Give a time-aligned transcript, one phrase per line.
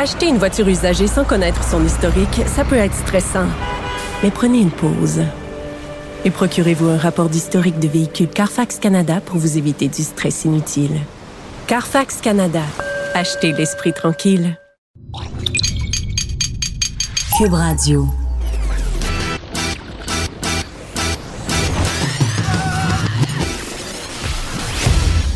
[0.00, 3.48] Acheter une voiture usagée sans connaître son historique, ça peut être stressant.
[4.22, 5.22] Mais prenez une pause.
[6.24, 11.00] Et procurez-vous un rapport d'historique de véhicule Carfax Canada pour vous éviter du stress inutile.
[11.66, 12.62] Carfax Canada.
[13.12, 14.56] Achetez l'esprit tranquille.
[17.36, 17.56] Cube.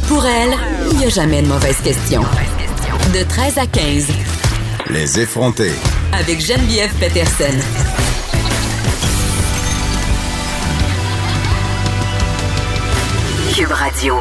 [0.07, 0.55] Pour elle,
[0.93, 2.23] il n'y a jamais de mauvaise question.
[3.13, 4.21] De 13 à 15.
[4.93, 5.73] Les effronter.
[6.13, 7.59] Avec Geneviève Peterson.
[13.55, 14.17] Cube Radio.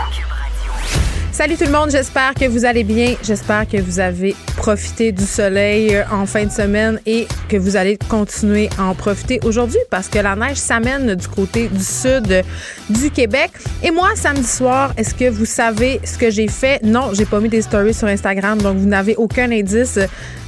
[1.33, 3.15] Salut tout le monde, j'espère que vous allez bien.
[3.23, 7.77] J'espère que vous avez profité du soleil euh, en fin de semaine et que vous
[7.77, 12.43] allez continuer à en profiter aujourd'hui parce que la neige s'amène du côté du sud
[12.89, 13.51] du Québec.
[13.81, 16.83] Et moi, samedi soir, est-ce que vous savez ce que j'ai fait?
[16.83, 19.99] Non, j'ai pas mis des stories sur Instagram, donc vous n'avez aucun indice.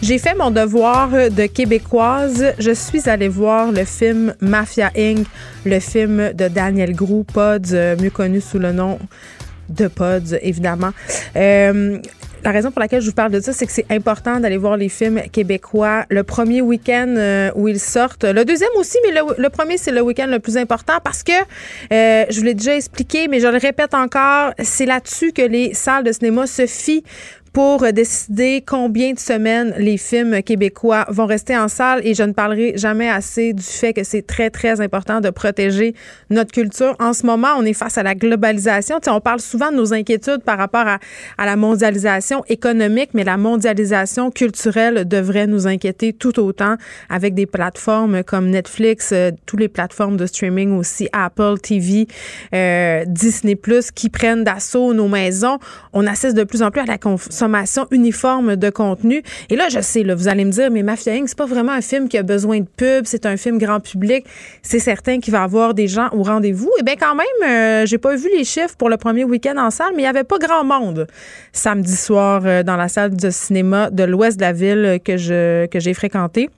[0.01, 2.53] J'ai fait mon devoir de québécoise.
[2.59, 5.25] Je suis allée voir le film Mafia Inc.,
[5.65, 8.99] le film de Daniel Grou, Pods, euh, mieux connu sous le nom
[9.69, 10.91] de pods, évidemment.
[11.35, 11.99] Euh,
[12.43, 14.75] la raison pour laquelle je vous parle de ça, c'est que c'est important d'aller voir
[14.75, 18.25] les films québécois le premier week-end euh, où ils sortent.
[18.25, 22.25] Le deuxième aussi, mais le, premier, c'est le week-end le plus important parce que, euh,
[22.29, 26.03] je vous l'ai déjà expliqué, mais je le répète encore, c'est là-dessus que les salles
[26.03, 27.03] de cinéma se fient
[27.53, 32.33] pour décider combien de semaines les films québécois vont rester en salle et je ne
[32.33, 35.93] parlerai jamais assez du fait que c'est très, très important de protéger
[36.31, 36.95] notre culture.
[36.99, 38.99] En ce moment, on est face à la globalisation.
[39.07, 40.97] on parle souvent de nos inquiétudes par rapport à,
[41.37, 46.75] à la mondialisation économique, mais la mondialisation culturelle devrait nous inquiéter tout autant
[47.09, 52.07] avec des plateformes comme Netflix, euh, toutes les plateformes de streaming aussi, Apple TV,
[52.55, 53.55] euh, Disney
[53.93, 55.59] qui prennent d'assaut nos maisons.
[55.93, 56.97] On assiste de plus en plus à la
[57.91, 59.23] uniforme de contenu.
[59.49, 61.71] Et là, je sais, là, vous allez me dire, mais Mafia Inc., c'est pas vraiment
[61.71, 64.25] un film qui a besoin de pub, c'est un film grand public.
[64.61, 66.71] C'est certain qu'il va avoir des gens au rendez-vous.
[66.77, 69.57] Et eh bien, quand même, euh, j'ai pas vu les chiffres pour le premier week-end
[69.57, 71.07] en salle, mais il y avait pas grand monde
[71.51, 75.13] samedi soir euh, dans la salle de cinéma de l'ouest de la ville que
[75.67, 76.49] que j'ai fréquenté.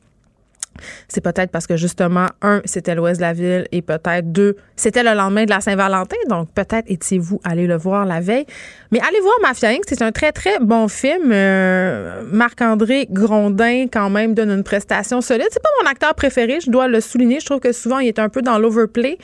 [1.07, 5.03] C'est peut-être parce que justement, un, c'était l'ouest de la ville et peut-être deux, c'était
[5.03, 6.17] le lendemain de la Saint-Valentin.
[6.29, 8.45] Donc peut-être étiez-vous allé le voir la veille.
[8.91, 9.83] Mais allez voir Mafia Inc.
[9.87, 11.31] C'est un très, très bon film.
[11.31, 15.47] Euh, Marc-André Grondin, quand même, donne une prestation solide.
[15.51, 17.39] C'est pas mon acteur préféré, je dois le souligner.
[17.39, 19.17] Je trouve que souvent, il est un peu dans l'overplay.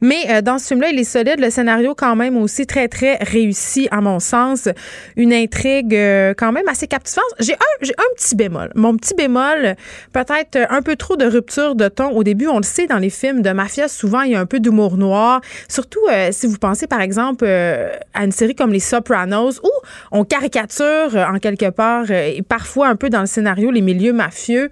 [0.00, 1.40] Mais euh, dans ce film-là, il est solide.
[1.40, 4.68] Le scénario, quand même, aussi très, très réussi, à mon sens.
[5.16, 7.24] Une intrigue euh, quand même assez captivante.
[7.38, 8.70] J'ai un, un petit bémol.
[8.74, 9.76] Mon petit bémol,
[10.12, 12.10] peut-être un peu trop de rupture de ton.
[12.10, 14.46] Au début, on le sait, dans les films de mafia, souvent, il y a un
[14.46, 15.40] peu d'humour noir.
[15.68, 19.70] Surtout euh, si vous pensez, par exemple, à une série comme Les Sopranos, où
[20.12, 24.70] on caricature, en quelque part, et parfois un peu dans le scénario, les milieux mafieux.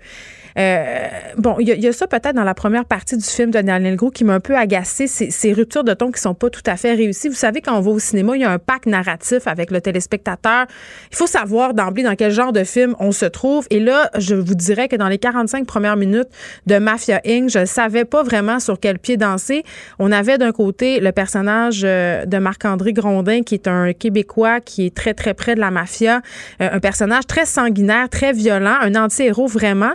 [0.59, 3.95] Euh, bon, il y, a ça peut-être dans la première partie du film de Daniel
[3.95, 6.77] Gros qui m'a un peu agacé, ces, ruptures de ton qui sont pas tout à
[6.77, 7.29] fait réussies.
[7.29, 9.81] Vous savez, quand on va au cinéma, il y a un pack narratif avec le
[9.81, 10.67] téléspectateur.
[11.13, 13.67] Il faut savoir d'emblée dans quel genre de film on se trouve.
[13.71, 16.29] Et là, je vous dirais que dans les 45 premières minutes
[16.67, 19.63] de Mafia Inc., je savais pas vraiment sur quel pied danser.
[20.01, 24.87] On avait d'un côté le personnage euh, de Marc-André Grondin, qui est un Québécois qui
[24.87, 26.21] est très, très près de la mafia.
[26.61, 29.93] Euh, un personnage très sanguinaire, très violent, un anti-héros vraiment.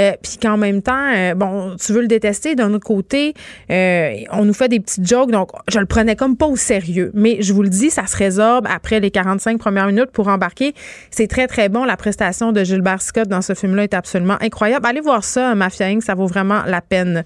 [0.00, 2.54] Euh, puis qu'en même temps, euh, bon, tu veux le détester.
[2.54, 3.34] D'un autre côté,
[3.70, 7.10] euh, on nous fait des petites jokes, donc je le prenais comme pas au sérieux.
[7.14, 10.74] Mais je vous le dis, ça se résorbe après les 45 premières minutes pour embarquer.
[11.10, 11.84] C'est très, très bon.
[11.84, 14.86] La prestation de Gilbert Scott dans ce film-là est absolument incroyable.
[14.86, 17.24] Allez voir ça, Mafia Inc., ça vaut vraiment la peine.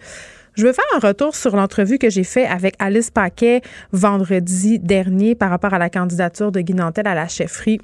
[0.56, 3.60] Je veux faire un retour sur l'entrevue que j'ai fait avec Alice Paquet
[3.92, 7.80] vendredi dernier par rapport à la candidature de Guy Nantel à la chefferie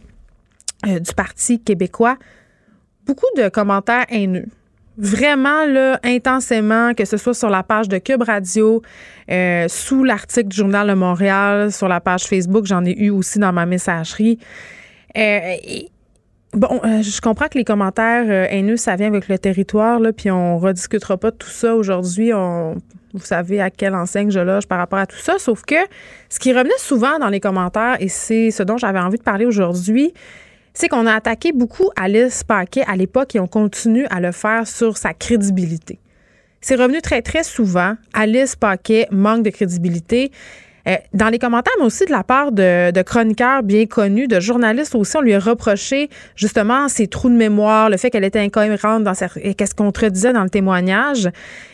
[0.85, 2.17] du Parti québécois.
[3.07, 4.47] Beaucoup de commentaires haineux
[5.01, 8.83] vraiment là, intensément, que ce soit sur la page de Cube Radio,
[9.31, 13.39] euh, sous l'article du Journal de Montréal, sur la page Facebook, j'en ai eu aussi
[13.39, 14.39] dans ma messagerie.
[15.17, 15.57] Euh,
[16.53, 20.31] bon, euh, je comprends que les commentaires haineux, ça vient avec le territoire, là, puis
[20.31, 22.33] on rediscutera pas de tout ça aujourd'hui.
[22.33, 25.39] vous savez à quelle enseigne je loge par rapport à tout ça.
[25.39, 25.77] Sauf que
[26.29, 29.47] ce qui revenait souvent dans les commentaires, et c'est ce dont j'avais envie de parler
[29.47, 30.13] aujourd'hui,
[30.75, 34.67] c'est qu'on a attaqué beaucoup Alice Paquet à l'époque et on continue à le faire
[34.67, 35.99] sur sa crédibilité.
[36.61, 37.95] C'est revenu très, très souvent.
[38.13, 40.31] Alice Paquet manque de crédibilité.
[40.89, 44.95] Euh, dans les commentaires, mais aussi de la part de, chroniqueurs bien connus, de journalistes
[44.95, 49.05] aussi, on lui a reproché justement ses trous de mémoire, le fait qu'elle était incohérente
[49.05, 49.13] dans
[49.43, 51.29] et qu'elle se contredisait dans le témoignage.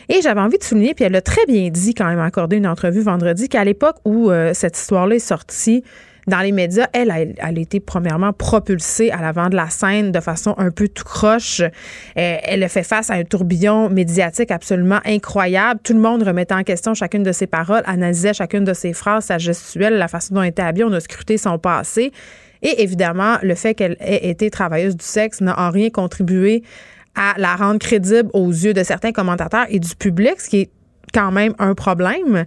[0.09, 2.67] Et j'avais envie de souligner, puis elle a très bien dit quand même accordé une
[2.67, 5.83] entrevue vendredi, qu'à l'époque où euh, cette histoire-là est sortie,
[6.27, 10.19] dans les médias, elle, elle, a été premièrement propulsée à l'avant de la scène de
[10.19, 11.61] façon un peu tout croche.
[11.61, 11.69] Euh,
[12.15, 15.79] elle a fait face à un tourbillon médiatique absolument incroyable.
[15.83, 19.25] Tout le monde remettait en question chacune de ses paroles, analysait chacune de ses phrases,
[19.25, 20.83] sa gestuelle, la façon dont elle était habillée.
[20.83, 22.11] On a scruté son passé.
[22.61, 26.63] Et évidemment, le fait qu'elle ait été travailleuse du sexe n'a en rien contribué
[27.15, 30.69] à la rendre crédible aux yeux de certains commentateurs et du public, ce qui est
[31.13, 32.45] quand même un problème.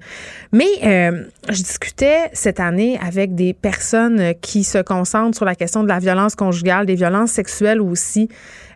[0.52, 5.82] Mais euh, je discutais cette année avec des personnes qui se concentrent sur la question
[5.82, 8.28] de la violence conjugale, des violences sexuelles aussi,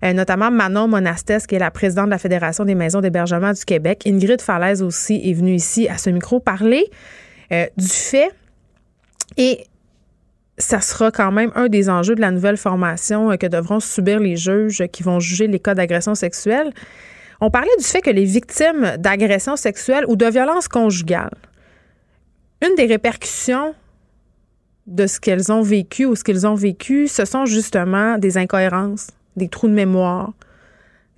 [0.05, 3.65] euh, notamment Manon Monastes, qui est la présidente de la Fédération des maisons d'hébergement du
[3.65, 4.03] Québec.
[4.07, 6.85] Ingrid Falaise aussi est venue ici à ce micro parler
[7.53, 8.31] euh, du fait
[9.37, 9.65] et
[10.57, 14.37] ça sera quand même un des enjeux de la nouvelle formation que devront subir les
[14.37, 16.73] juges qui vont juger les cas d'agression sexuelle.
[17.47, 21.37] On parlait du fait que les victimes d'agressions sexuelles ou de violences conjugales,
[22.67, 23.75] une des répercussions
[24.87, 29.09] de ce qu'elles ont vécu ou ce qu'ils ont vécu, ce sont justement des incohérences,
[29.37, 30.33] des trous de mémoire,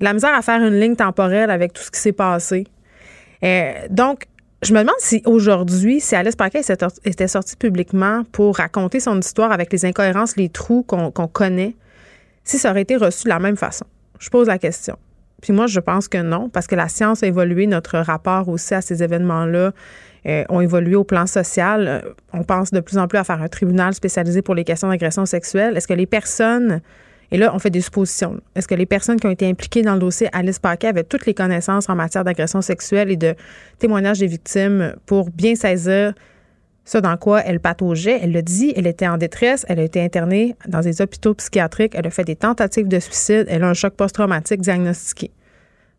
[0.00, 2.66] de la misère à faire une ligne temporelle avec tout ce qui s'est passé.
[3.44, 4.24] Euh, donc,
[4.62, 6.62] je me demande si aujourd'hui, si Alice Paquet
[7.04, 11.76] était sortie publiquement pour raconter son histoire avec les incohérences, les trous qu'on connaît,
[12.42, 13.86] si ça aurait été reçu de la même façon.
[14.18, 14.98] Je pose la question.
[15.42, 18.74] Puis moi, je pense que non, parce que la science a évolué, notre rapport aussi
[18.74, 19.72] à ces événements-là
[20.26, 21.86] euh, ont évolué au plan social.
[21.86, 22.00] Euh,
[22.32, 25.26] on pense de plus en plus à faire un tribunal spécialisé pour les questions d'agression
[25.26, 25.76] sexuelle.
[25.76, 26.80] Est-ce que les personnes,
[27.30, 29.94] et là, on fait des suppositions, est-ce que les personnes qui ont été impliquées dans
[29.94, 33.34] le dossier Alice Paquet avaient toutes les connaissances en matière d'agression sexuelle et de
[33.78, 36.14] témoignages des victimes pour bien saisir
[36.86, 38.20] ce dans quoi elle pataugeait?
[38.22, 41.94] Elle l'a dit, elle était en détresse, elle a été internée dans des hôpitaux psychiatriques,
[41.96, 45.32] elle a fait des tentatives de suicide, elle a un choc post-traumatique diagnostiqué.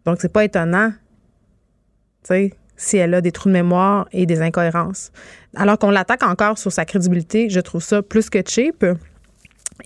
[0.05, 0.91] Donc, c'est pas étonnant,
[2.23, 5.11] tu sais, si elle a des trous de mémoire et des incohérences.
[5.55, 8.85] Alors qu'on l'attaque encore sur sa crédibilité, je trouve ça plus que cheap.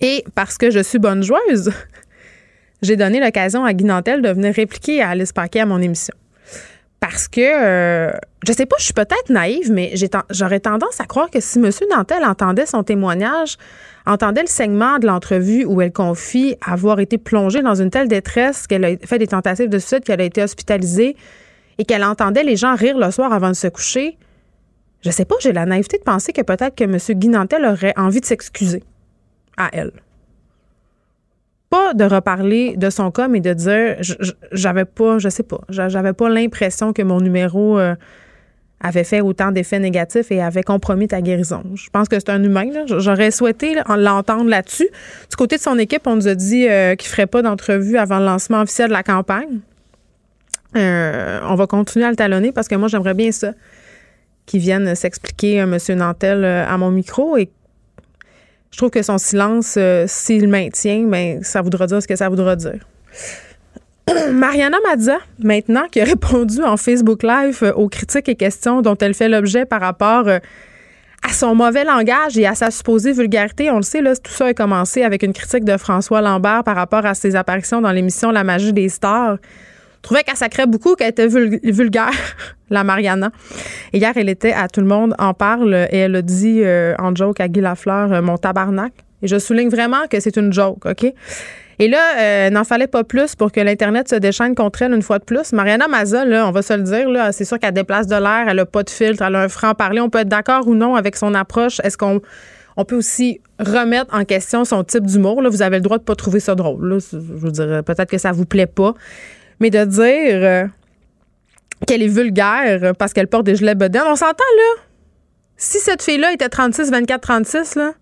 [0.00, 1.72] Et parce que je suis bonne joueuse,
[2.82, 6.14] j'ai donné l'occasion à Guy Nantel de venir répliquer à Alice Paquet à mon émission
[7.02, 8.12] parce que euh,
[8.46, 9.92] je sais pas, je suis peut-être naïve, mais
[10.30, 11.68] j'aurais tendance à croire que si M.
[11.90, 13.56] Nantel entendait son témoignage,
[14.06, 18.68] entendait le segment de l'entrevue où elle confie avoir été plongée dans une telle détresse
[18.68, 21.16] qu'elle a fait des tentatives de suicide, qu'elle a été hospitalisée
[21.78, 24.16] et qu'elle entendait les gens rire le soir avant de se coucher,
[25.00, 26.98] je sais pas, j'ai la naïveté de penser que peut-être que M.
[27.18, 28.84] Guy Nantel aurait envie de s'excuser
[29.56, 29.90] à elle
[31.72, 33.96] pas de reparler de son cas, mais de dire,
[34.52, 37.94] j'avais pas, je sais pas, j'avais pas l'impression que mon numéro euh,
[38.80, 41.62] avait fait autant d'effets négatifs et avait compromis ta guérison.
[41.74, 42.66] Je pense que c'est un humain.
[42.84, 44.90] J'aurais souhaité l'entendre là-dessus.
[45.30, 48.18] Du côté de son équipe, on nous a dit euh, qu'il ferait pas d'entrevue avant
[48.18, 49.60] le lancement officiel de la campagne.
[50.76, 53.52] Euh, on va continuer à le talonner parce que moi, j'aimerais bien ça,
[54.44, 55.78] qu'il vienne s'expliquer, M.
[55.96, 57.48] Nantel, à mon micro et
[58.72, 62.28] je trouve que son silence, euh, s'il maintient, ben, ça voudra dire ce que ça
[62.28, 62.80] voudra dire.
[64.32, 68.96] Mariana Mazza, maintenant, qui a répondu en Facebook Live euh, aux critiques et questions dont
[68.96, 70.38] elle fait l'objet par rapport euh,
[71.22, 73.70] à son mauvais langage et à sa supposée vulgarité.
[73.70, 76.74] On le sait, là, tout ça a commencé avec une critique de François Lambert par
[76.74, 79.36] rapport à ses apparitions dans l'émission La magie des stars
[80.02, 82.12] trouvais qu'elle sacrait beaucoup, qu'elle était vulgaire,
[82.70, 83.30] la Mariana.
[83.92, 87.14] hier, elle était à Tout le monde en parle et elle a dit euh, en
[87.14, 88.92] joke à Guy Lafleur, euh, mon tabarnak.
[89.22, 91.06] Et je souligne vraiment que c'est une joke, OK?
[91.78, 95.02] Et là, euh, n'en fallait pas plus pour que l'Internet se déchaîne contre elle une
[95.02, 95.52] fois de plus.
[95.52, 98.46] Mariana Maza, là, on va se le dire, là, c'est sûr qu'elle déplace de l'air,
[98.48, 100.00] elle a pas de filtre, elle a un franc-parler.
[100.00, 101.80] On peut être d'accord ou non avec son approche.
[101.82, 102.20] Est-ce qu'on
[102.76, 105.42] on peut aussi remettre en question son type d'humour.
[105.42, 106.98] Là, vous avez le droit de pas trouver ça drôle.
[107.12, 108.94] Je veux dire, peut-être que ça vous plaît pas.
[109.62, 110.66] Mais de dire euh,
[111.86, 114.82] qu'elle est vulgaire parce qu'elle porte des gilets bedaines, on s'entend là.
[115.56, 117.92] Si cette fille-là était 36, 24, 36, là,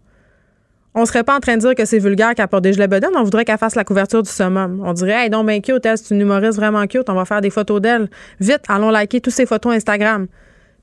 [0.94, 3.10] on serait pas en train de dire que c'est vulgaire qu'elle porte des gilets bedaines.
[3.14, 4.82] On voudrait qu'elle fasse la couverture du summum.
[4.82, 7.10] On dirait, hey, donc, ben cute, c'est une humoriste vraiment cute.
[7.10, 8.08] On va faire des photos d'elle.
[8.40, 10.28] Vite, allons liker toutes ces photos Instagram.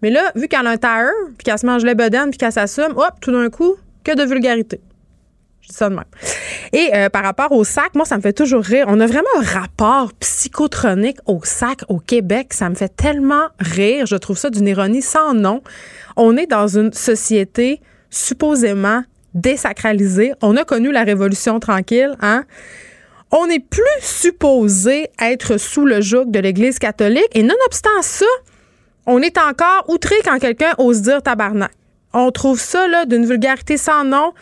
[0.03, 2.51] Mais là, vu qu'elle a un tire, puis qu'elle se mange les bedaines, puis qu'elle
[2.51, 4.79] s'assume, hop, tout d'un coup, que de vulgarité.
[6.73, 8.85] Et euh, par rapport au sac, moi, ça me fait toujours rire.
[8.87, 12.53] On a vraiment un rapport psychotronique au sac au Québec.
[12.53, 14.05] Ça me fait tellement rire.
[14.05, 15.61] Je trouve ça d'une ironie sans nom.
[16.15, 20.33] On est dans une société supposément désacralisée.
[20.41, 22.43] On a connu la Révolution tranquille, hein?
[23.31, 27.27] On n'est plus supposé être sous le joug de l'Église catholique.
[27.33, 28.25] Et nonobstant ça,
[29.05, 31.71] on est encore outré quand quelqu'un ose dire tabarnak.
[32.13, 34.33] On trouve ça là d'une vulgarité sans nom.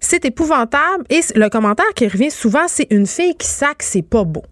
[0.00, 1.04] C'est épouvantable.
[1.10, 4.44] Et le commentaire qui revient souvent, c'est une fille qui sac, c'est pas beau.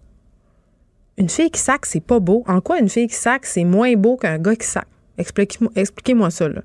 [1.17, 2.43] Une fille qui sac, c'est pas beau.
[2.47, 4.85] En quoi une fille qui sac, c'est moins beau qu'un gars qui sac?
[5.17, 6.61] Expliquez-moi ça, là.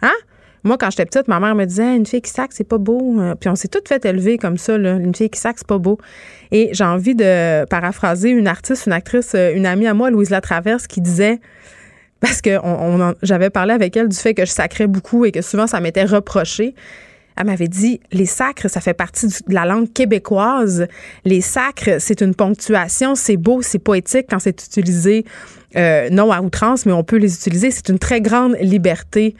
[0.00, 0.14] Hein?
[0.64, 3.16] Moi, quand j'étais petite, ma mère me disait une fille qui sac, c'est pas beau.
[3.38, 4.94] Puis on s'est toutes fait élever comme ça, là.
[4.94, 5.98] Une fille qui sac, c'est pas beau.
[6.50, 10.86] Et j'ai envie de paraphraser une artiste, une actrice, une amie à moi, Louise Latraverse,
[10.86, 11.40] qui disait
[12.20, 12.50] parce que
[13.22, 16.04] j'avais parlé avec elle du fait que je sacrais beaucoup et que souvent ça m'était
[16.04, 16.74] reproché.
[17.36, 20.86] Elle m'avait dit les sacres, ça fait partie de la langue québécoise.
[21.24, 25.24] Les sacres, c'est une ponctuation, c'est beau, c'est poétique quand c'est utilisé
[25.76, 27.70] euh, non à outrance, mais on peut les utiliser.
[27.70, 29.34] C'est une très grande liberté.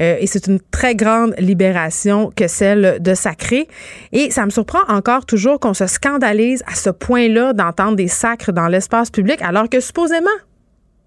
[0.00, 3.68] Euh, et c'est une très grande libération que celle de sacrer.
[4.12, 8.52] Et ça me surprend encore toujours qu'on se scandalise à ce point-là d'entendre des sacres
[8.52, 10.30] dans l'espace public, alors que supposément,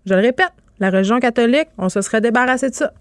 [0.06, 2.92] je le répète, la religion catholique, on se serait débarrassé de ça.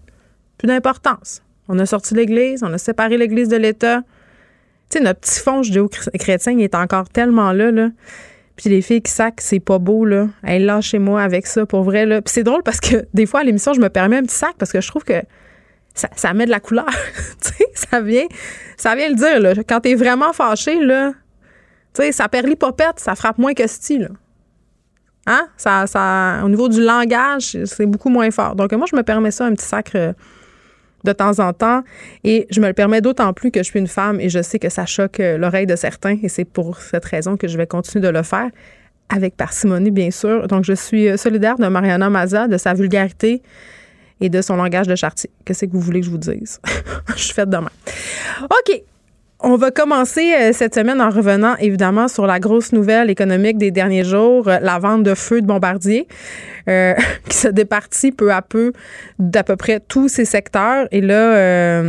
[0.57, 1.41] Plus d'importance.
[1.67, 4.01] On a sorti l'Église, on a séparé l'Église de l'État.
[4.89, 7.89] Tu sais, notre petit fond judéo-chrétien, il est encore tellement là, là.
[8.55, 10.27] Puis les filles qui sacent, c'est pas beau, là.
[10.43, 12.21] Elles chez moi avec ça, pour vrai, là.
[12.21, 14.55] Puis c'est drôle parce que des fois, à l'émission, je me permets un petit sac
[14.57, 15.21] parce que je trouve que
[15.93, 16.85] ça, met de la couleur.
[17.41, 18.25] tu ça vient,
[18.77, 19.53] ça vient le dire, là.
[19.67, 21.13] Quand t'es vraiment fâché, là,
[21.93, 24.09] tu sais, ça perlit popette, ça frappe moins que style, là.
[25.27, 25.47] Hein?
[25.57, 28.55] Ça, ça, au niveau du langage, c'est beaucoup moins fort.
[28.55, 30.13] Donc, moi, je me permets ça, un petit sacre
[31.05, 31.83] de temps en temps.
[32.23, 34.59] Et je me le permets d'autant plus que je suis une femme et je sais
[34.59, 36.17] que ça choque euh, l'oreille de certains.
[36.21, 38.49] Et c'est pour cette raison que je vais continuer de le faire
[39.09, 40.47] avec parcimonie, bien sûr.
[40.47, 43.41] Donc, je suis euh, solidaire de Mariana Maza, de sa vulgarité
[44.19, 45.29] et de son langage de chartier.
[45.45, 46.59] Qu'est-ce que vous voulez que je vous dise?
[47.15, 47.71] je suis faite demain.
[48.43, 48.83] OK.
[49.41, 53.69] On va commencer euh, cette semaine en revenant évidemment sur la grosse nouvelle économique des
[53.69, 56.07] derniers jours, euh, la vente de feux de bombardiers,
[56.69, 56.93] euh,
[57.29, 58.71] qui se départit peu à peu
[59.19, 60.87] d'à peu près tous ces secteurs.
[60.91, 61.83] Et là,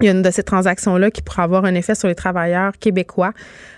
[0.00, 2.72] il y a une de ces transactions-là qui pourrait avoir un effet sur les travailleurs
[2.78, 3.32] québécois.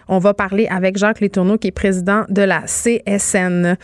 [0.09, 3.76] On va parler avec Jacques Létourneau, qui est président de la CSN.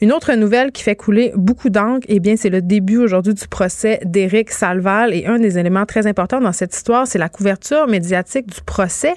[0.00, 3.46] Une autre nouvelle qui fait couler beaucoup d'encre, eh bien, c'est le début aujourd'hui du
[3.46, 5.14] procès d'Éric Salval.
[5.14, 9.14] Et un des éléments très importants dans cette histoire, c'est la couverture médiatique du procès.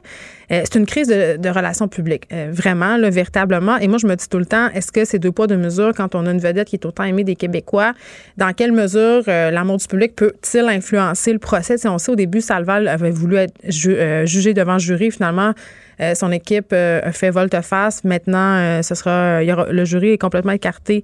[0.51, 3.77] Euh, c'est une crise de, relations publiques, euh, vraiment, véritablement.
[3.77, 5.93] Et moi, je me dis tout le temps, est-ce que c'est deux poids, deux mesures
[5.95, 7.93] quand on a une vedette qui est autant aimée des Québécois?
[8.37, 11.77] Dans quelle mesure euh, l'amour du public peut-il influencer le procès?
[11.77, 15.53] Si on sait au début, Salval avait voulu être jugé devant jury, finalement,
[16.01, 18.03] euh, son équipe euh, a fait volte-face.
[18.03, 21.03] Maintenant, euh, ce sera, le jury est complètement écarté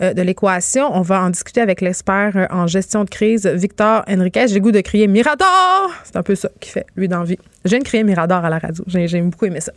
[0.00, 0.90] de l'équation.
[0.96, 4.48] On va en discuter avec l'expert en gestion de crise, Victor Henriquez.
[4.48, 5.90] J'ai goût de crier Mirador!
[6.04, 7.38] C'est un peu ça qu'il fait, lui, d'envie.
[7.64, 8.84] Je viens Mirador à la radio.
[8.86, 9.72] J'ai beaucoup aimé ça.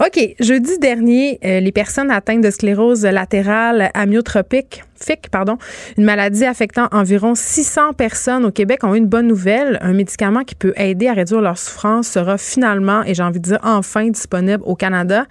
[0.00, 0.36] OK.
[0.40, 5.58] Jeudi dernier, les personnes atteintes de sclérose latérale amyotropique, FIC, pardon,
[5.96, 9.78] une maladie affectant environ 600 personnes au Québec, ont une bonne nouvelle.
[9.82, 13.44] Un médicament qui peut aider à réduire leur souffrance sera finalement, et j'ai envie de
[13.44, 15.26] dire enfin, disponible au Canada.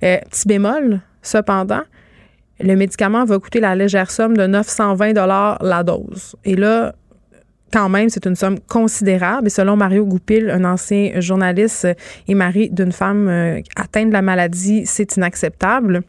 [0.00, 1.82] petit bémol, cependant,
[2.60, 6.36] le médicament va coûter la légère somme de 920 dollars la dose.
[6.44, 6.94] Et là,
[7.72, 9.46] quand même, c'est une somme considérable.
[9.46, 11.86] Et selon Mario Goupil, un ancien journaliste
[12.26, 16.02] et mari d'une femme euh, atteinte de la maladie, c'est inacceptable.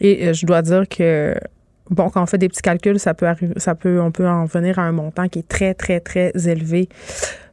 [0.00, 1.34] Et euh, je dois dire que
[1.90, 4.44] bon, quand on fait des petits calculs, ça peut arriver, ça peut, on peut en
[4.44, 6.88] venir à un montant qui est très, très, très élevé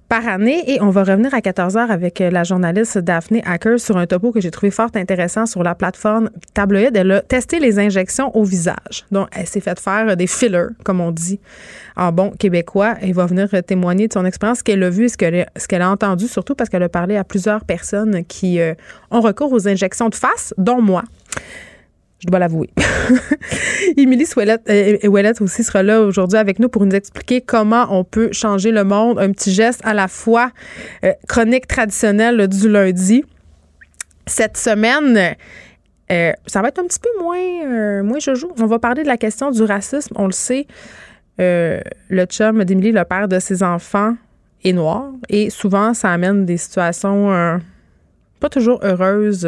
[0.09, 0.63] par année.
[0.67, 4.07] Et on va revenir à 14 heures avec euh, la journaliste Daphne Hacker sur un
[4.07, 6.97] topo que j'ai trouvé fort intéressant sur la plateforme Tabloïd.
[6.97, 9.05] Elle a testé les injections au visage.
[9.11, 11.39] Donc, elle s'est fait faire des fillers, comme on dit
[11.95, 12.95] en bon québécois.
[13.01, 15.89] Elle va venir témoigner de son expérience, ce qu'elle a vu, a, ce qu'elle a
[15.89, 18.73] entendu, surtout parce qu'elle a parlé à plusieurs personnes qui euh,
[19.11, 21.03] ont recours aux injections de face, dont moi
[22.19, 22.69] je dois l'avouer.
[23.97, 28.29] Émilie Ouellette euh, aussi sera là aujourd'hui avec nous pour nous expliquer comment on peut
[28.33, 29.19] changer le monde.
[29.19, 30.51] Un petit geste à la fois
[31.05, 33.23] euh, chronique traditionnelle du lundi.
[34.25, 35.35] Cette semaine,
[36.11, 38.51] euh, ça va être un petit peu moins, moins je joue.
[38.59, 40.13] On va parler de la question du racisme.
[40.17, 40.67] On le sait,
[41.37, 44.15] le chum d'Émilie, le père de ses enfants,
[44.63, 45.11] est noir.
[45.29, 47.59] Et souvent, ça amène des situations
[48.39, 49.47] pas toujours heureuses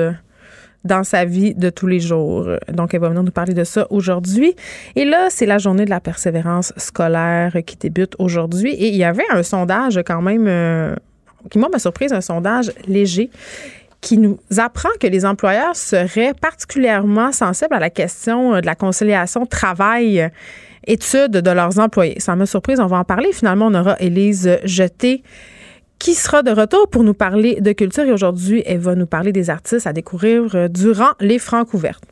[0.83, 2.47] dans sa vie de tous les jours.
[2.71, 4.55] Donc, elle va venir nous parler de ça aujourd'hui.
[4.95, 8.73] Et là, c'est la journée de la persévérance scolaire qui débute aujourd'hui.
[8.73, 10.95] Et il y avait un sondage quand même euh,
[11.49, 13.29] qui m'a surprise, un sondage léger
[14.01, 19.45] qui nous apprend que les employeurs seraient particulièrement sensibles à la question de la conciliation
[19.45, 20.31] travail
[20.87, 22.19] études de leurs employés.
[22.19, 23.31] Ça m'a surprise, on va en parler.
[23.31, 25.23] Finalement, on aura Élise Jeté
[26.01, 28.03] qui sera de retour pour nous parler de culture.
[28.03, 32.03] Et aujourd'hui, elle va nous parler des artistes à découvrir euh, durant les Francs ouvertes.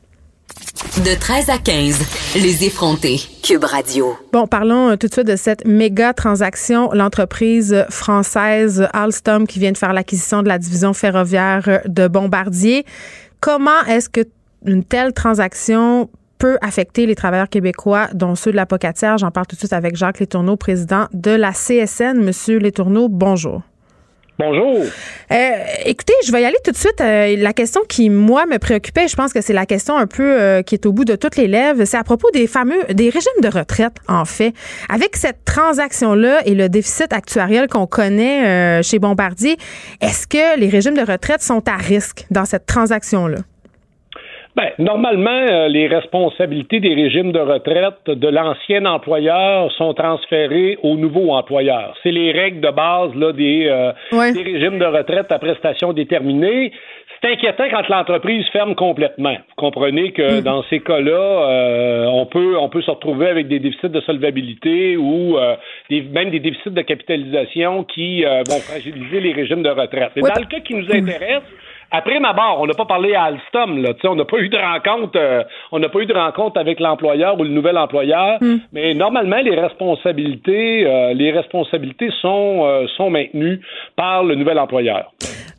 [0.98, 2.00] De 13 à 15,
[2.36, 3.19] les effrontés.
[3.41, 4.15] Cube Radio.
[4.31, 6.91] Bon, parlons euh, tout de suite de cette méga transaction.
[6.93, 12.86] L'entreprise française Alstom qui vient de faire l'acquisition de la division ferroviaire de Bombardier.
[13.39, 14.22] Comment est-ce que
[14.65, 19.17] une telle transaction peut affecter les travailleurs québécois, dont ceux de la pocatière?
[19.17, 22.22] J'en parle tout de suite avec Jacques Létourneau, président de la CSN.
[22.22, 23.63] Monsieur Létourneau, bonjour.
[24.39, 24.86] Bonjour.
[25.31, 25.50] Euh,
[25.84, 27.01] écoutez, je vais y aller tout de suite.
[27.01, 30.24] Euh, la question qui, moi, me préoccupait, je pense que c'est la question un peu
[30.24, 33.10] euh, qui est au bout de toutes les lèvres, c'est à propos des fameux, des
[33.10, 34.53] régimes de retraite, en fait.
[34.88, 39.58] Avec cette transaction-là et le déficit actuariel qu'on connaît chez Bombardier,
[40.00, 43.39] est-ce que les régimes de retraite sont à risque dans cette transaction-là?
[44.60, 50.98] Ben, normalement, euh, les responsabilités des régimes de retraite de l'ancien employeur sont transférées au
[50.98, 51.96] nouveau employeur.
[52.04, 53.94] C'est les règles de base là, des, euh,
[54.34, 56.74] des régimes de retraite à prestations déterminées.
[57.22, 59.32] C'est inquiétant quand l'entreprise ferme complètement.
[59.32, 60.42] Vous comprenez que mm.
[60.42, 64.98] dans ces cas-là, euh, on peut on peut se retrouver avec des déficits de solvabilité
[64.98, 65.38] ou
[65.89, 70.12] des, même des déficits de capitalisation qui vont fragiliser les régimes de retraite.
[70.18, 71.44] Et dans le cas qui nous intéresse,
[71.91, 73.93] après ma barre, on n'a pas parlé à Alstom, là.
[74.03, 77.39] on n'a pas eu de rencontre, euh, on n'a pas eu de rencontre avec l'employeur
[77.39, 78.38] ou le nouvel employeur.
[78.41, 78.58] Hmm.
[78.74, 83.62] Mais normalement, les responsabilités, euh, les responsabilités sont euh, sont maintenues
[83.96, 85.12] par le nouvel employeur.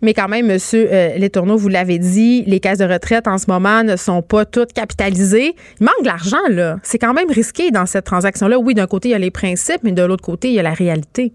[0.02, 3.82] Mais quand même, Monsieur Letourneau, vous l'avez dit, les caisses de retraite en ce moment
[3.82, 5.54] ne sont pas toutes capitalisées.
[5.78, 6.76] Il manque de l'argent, là.
[6.82, 8.58] C'est quand même risqué dans cette transaction-là.
[8.58, 10.62] Oui, d'un côté, il y a les principes, mais de l'autre côté, il y a
[10.62, 11.32] la réalité.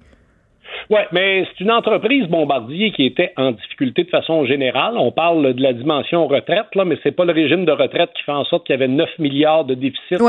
[0.90, 4.96] Oui, mais c'est une entreprise Bombardier qui était en difficulté de façon générale.
[4.98, 8.24] On parle de la dimension retraite, là, mais c'est pas le régime de retraite qui
[8.24, 10.22] fait en sorte qu'il y avait 9 milliards de déficit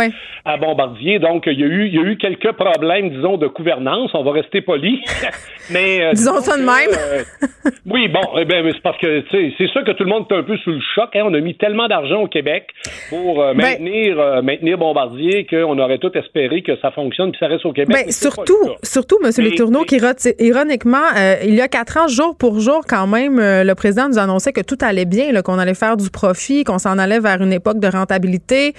[0.45, 1.19] à Bombardier.
[1.19, 4.11] Donc, il y, a eu, il y a eu quelques problèmes, disons, de gouvernance.
[4.15, 5.03] On va rester poli.
[5.71, 6.91] mais, euh, disons ça de même.
[6.97, 10.35] Euh, oui, bon, eh ben, c'est parce que c'est sûr que tout le monde est
[10.35, 11.15] un peu sous le choc.
[11.15, 11.23] Hein.
[11.25, 12.69] On a mis tellement d'argent au Québec
[13.11, 17.47] pour euh, ben maintenir, maintenir Bombardier qu'on aurait tout espéré que ça fonctionne puis ça
[17.47, 17.97] reste au Québec.
[18.07, 19.31] Ben, surtout, surtout, M.
[19.45, 19.99] Letourneau, qui
[20.39, 24.09] ironiquement, euh, il y a quatre ans, jour pour jour, quand même, euh, le président
[24.09, 27.41] nous annonçait que tout allait bien, qu'on allait faire du profit, qu'on s'en allait vers
[27.43, 28.75] une époque de rentabilité.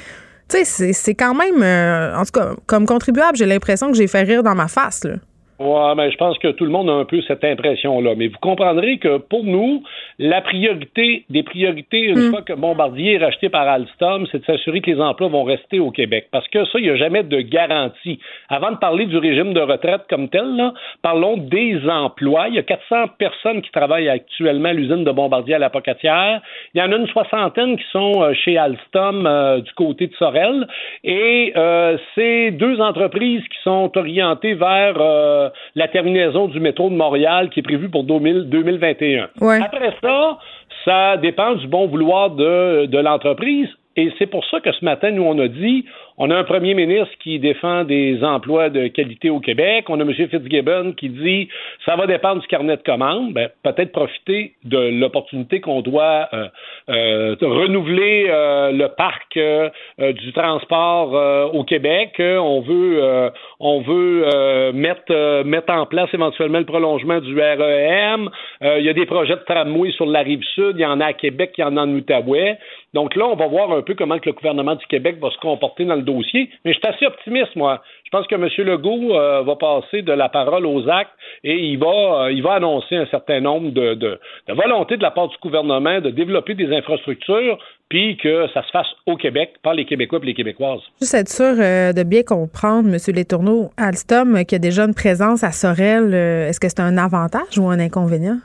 [0.49, 4.07] Tu sais, c'est quand même, euh, en tout cas, comme contribuable, j'ai l'impression que j'ai
[4.07, 5.03] fait rire dans ma face.
[5.03, 5.15] Là.
[5.59, 8.13] Ouais, mais je pense que tout le monde a un peu cette impression-là.
[8.15, 9.83] Mais vous comprendrez que pour nous,
[10.19, 12.29] la priorité des priorités, une hmm.
[12.29, 15.79] fois que Bombardier est racheté par Alstom, c'est de s'assurer que les emplois vont rester
[15.79, 16.27] au Québec.
[16.31, 18.19] Parce que ça, il n'y a jamais de garantie.
[18.49, 22.49] Avant de parler du régime de retraite comme tel, là, parlons des emplois.
[22.49, 26.41] Il y a 400 personnes qui travaillent actuellement à l'usine de Bombardier à la Pocatière.
[26.75, 30.13] Il y en a une soixantaine qui sont euh, chez Alstom euh, du côté de
[30.15, 30.67] Sorel.
[31.03, 37.49] Et euh, c'est deux entreprises qui sont orientées vers la terminaison du métro de Montréal
[37.49, 39.29] qui est prévue pour 2021.
[39.41, 40.37] Après ça,
[40.85, 43.67] ça dépend du bon vouloir de, de l'entreprise.
[43.97, 45.85] Et c'est pour ça que ce matin, nous, on a dit,
[46.19, 49.85] on a un premier ministre qui défend des emplois de qualité au Québec.
[49.87, 50.13] On a M.
[50.13, 51.47] Fitzgibbon qui dit
[51.85, 53.33] ça va dépendre du carnet de commandes.
[53.33, 56.47] Ben, peut-être profiter de l'opportunité qu'on doit euh,
[56.89, 62.15] euh, renouveler euh, le parc du transport au Québec.
[62.19, 68.29] On veut, on veut mettre, mettre en place éventuellement le prolongement du REM.
[68.61, 70.73] il y a des projets de tramway sur la rive sud.
[70.75, 72.57] Il y en a à Québec, il y en a en Outaouais.
[72.93, 75.37] Donc là, on va voir un peu comment que le gouvernement du Québec va se
[75.37, 76.49] comporter dans le dossier.
[76.65, 77.81] Mais je suis assez optimiste, moi.
[78.03, 78.47] Je pense que M.
[78.65, 81.11] Legault euh, va passer de la parole aux actes
[81.43, 85.11] et il va, euh, il va annoncer un certain nombre de, de, volontés de la
[85.11, 89.73] part du gouvernement de développer des infrastructures puis que ça se fasse au Québec par
[89.73, 90.81] les Québécois et les Québécoises.
[91.01, 92.97] Juste être sûr euh, de bien comprendre, M.
[93.15, 97.67] Letourneau, Alstom, qui a déjà une présence à Sorel, est-ce que c'est un avantage ou
[97.69, 98.37] un inconvénient?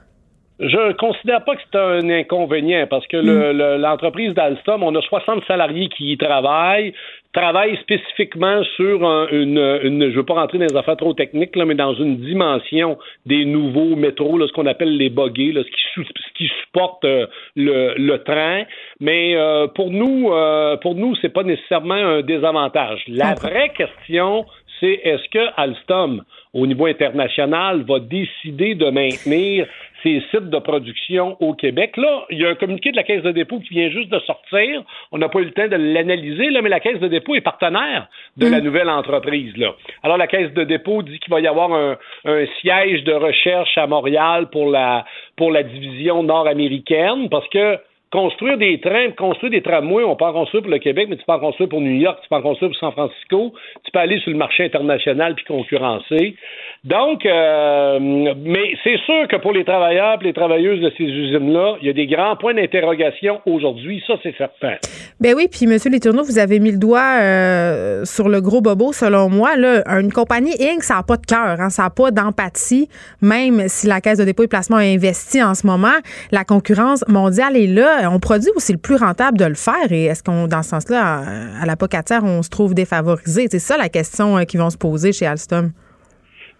[0.62, 3.81] Je ne considère pas que c'est un inconvénient parce que mm.
[3.81, 6.94] l'entreprise d'Alstom, on a 60 salariés qui y travaillent,
[7.33, 11.64] travaillent spécifiquement sur une, une, je veux pas rentrer dans les affaires trop techniques, là,
[11.64, 12.96] mais dans une dimension
[13.27, 17.05] des nouveaux métros, là, ce qu'on appelle les bogués, là, ce, qui, ce qui supporte
[17.05, 18.62] euh, le, le, train.
[19.01, 23.03] Mais euh, pour nous, euh, pour nous, c'est pas nécessairement un désavantage.
[23.09, 24.44] La vraie question,
[24.79, 26.22] c'est est-ce que Alstom,
[26.53, 29.66] au niveau international, va décider de maintenir
[30.03, 31.97] ces sites de production au Québec.
[31.97, 34.19] Là, il y a un communiqué de la Caisse de dépôt qui vient juste de
[34.21, 34.83] sortir.
[35.12, 37.41] On n'a pas eu le temps de l'analyser, là, mais la Caisse de dépôt est
[37.41, 38.65] partenaire de la mm.
[38.65, 39.57] nouvelle entreprise.
[39.57, 39.75] Là.
[40.03, 43.77] Alors, la Caisse de dépôt dit qu'il va y avoir un, un, siège de recherche
[43.79, 45.05] à Montréal pour la,
[45.37, 47.79] pour la division nord-américaine parce que
[48.12, 51.25] construire des trains, construire des tramways, on peut en construire pour le Québec, mais tu
[51.27, 53.98] peux en construire pour New York, tu peux en construire pour San Francisco, tu peux
[53.98, 56.37] aller sur le marché international puis concurrencer.
[56.85, 61.77] Donc, euh, mais c'est sûr que pour les travailleurs et les travailleuses de ces usines-là,
[61.81, 64.75] il y a des grands points d'interrogation aujourd'hui, ça c'est certain.
[65.18, 65.79] Ben oui, puis M.
[65.90, 69.57] Letourneau, vous avez mis le doigt euh, sur le gros bobo, selon moi.
[69.57, 72.90] Là, une compagnie Inc., ça n'a pas de cœur, hein, ça n'a pas d'empathie,
[73.22, 75.96] même si la Caisse de dépôt et placement a investi en ce moment.
[76.31, 79.91] La concurrence mondiale est là on produit aussi le plus rentable de le faire.
[79.91, 81.25] Et est-ce qu'on, dans ce sens-là,
[81.61, 83.49] à, la pocatière, on se trouve défavorisé?
[83.51, 85.73] C'est ça la question qui vont se poser chez Alstom.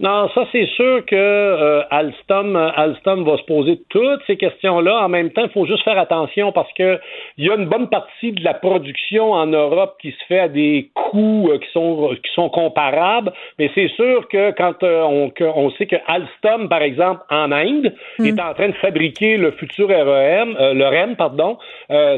[0.01, 5.05] Non, ça c'est sûr que euh, Alstom, Alstom va se poser toutes ces questions-là.
[5.05, 6.99] En même temps, il faut juste faire attention parce que
[7.39, 10.49] il y a une bonne partie de la production en Europe qui se fait à
[10.49, 13.33] des coûts euh, qui sont qui sont comparables.
[13.59, 17.95] Mais c'est sûr que quand euh, on, on sait que Alstom, par exemple, en Inde,
[18.19, 18.27] hmm.
[18.27, 21.59] est en train de fabriquer le futur REM, le REM, pardon,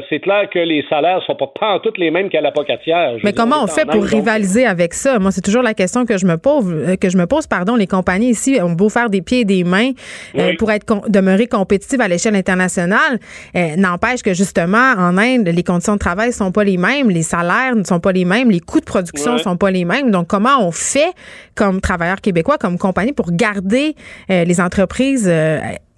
[0.09, 3.15] c'est clair que les salaires sont pas, pas toutes les mêmes qu'à la pocatière.
[3.23, 5.19] Mais comment on fait pour rivaliser avec ça?
[5.19, 7.87] Moi, c'est toujours la question que je me pose, que je me pose, pardon les
[7.87, 9.91] compagnies ici ont beau faire des pieds et des mains
[10.35, 13.19] euh, pour être demeurer compétitives à l'échelle internationale,
[13.55, 17.23] euh, n'empêche que justement en Inde, les conditions de travail sont pas les mêmes, les
[17.23, 20.11] salaires ne sont pas les mêmes, les coûts de production ne sont pas les mêmes.
[20.11, 21.13] Donc comment on fait
[21.55, 23.95] comme travailleurs québécois, comme compagnie pour garder
[24.29, 25.31] euh, les entreprises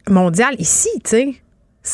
[0.10, 1.28] mondiales ici, tu sais?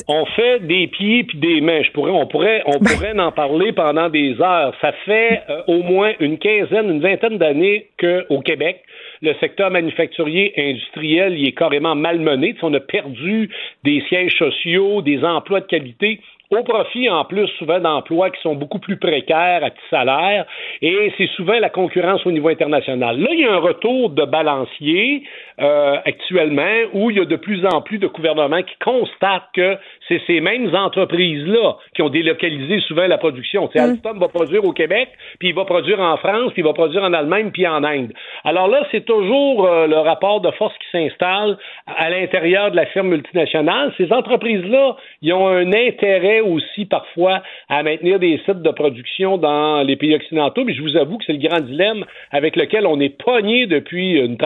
[0.07, 1.81] On fait des pieds puis des mains.
[1.83, 2.91] Je pourrais, on pourrait, on ben.
[2.91, 4.73] pourrait en parler pendant des heures.
[4.81, 8.83] Ça fait au moins une quinzaine, une vingtaine d'années qu'au Québec,
[9.23, 12.55] le secteur manufacturier industriel il est carrément malmené.
[12.61, 13.49] on a perdu
[13.83, 18.55] des sièges sociaux, des emplois de qualité au profit en plus souvent d'emplois qui sont
[18.55, 20.45] beaucoup plus précaires à petit salaire
[20.81, 23.19] et c'est souvent la concurrence au niveau international.
[23.19, 25.23] Là, il y a un retour de balancier
[25.59, 29.77] euh, actuellement où il y a de plus en plus de gouvernements qui constatent que
[30.07, 33.69] c'est ces mêmes entreprises-là qui ont délocalisé souvent la production.
[33.73, 33.79] Mm.
[33.79, 37.03] Alstom va produire au Québec, puis il va produire en France, puis il va produire
[37.03, 38.13] en Allemagne, puis en Inde.
[38.43, 42.85] Alors là, c'est toujours euh, le rapport de force qui s'installe à l'intérieur de la
[42.85, 43.93] firme multinationale.
[43.97, 49.83] Ces entreprises-là, ils ont un intérêt aussi parfois à maintenir des sites de production dans
[49.83, 52.99] les pays occidentaux, mais je vous avoue que c'est le grand dilemme avec lequel on
[52.99, 54.37] est pogné depuis une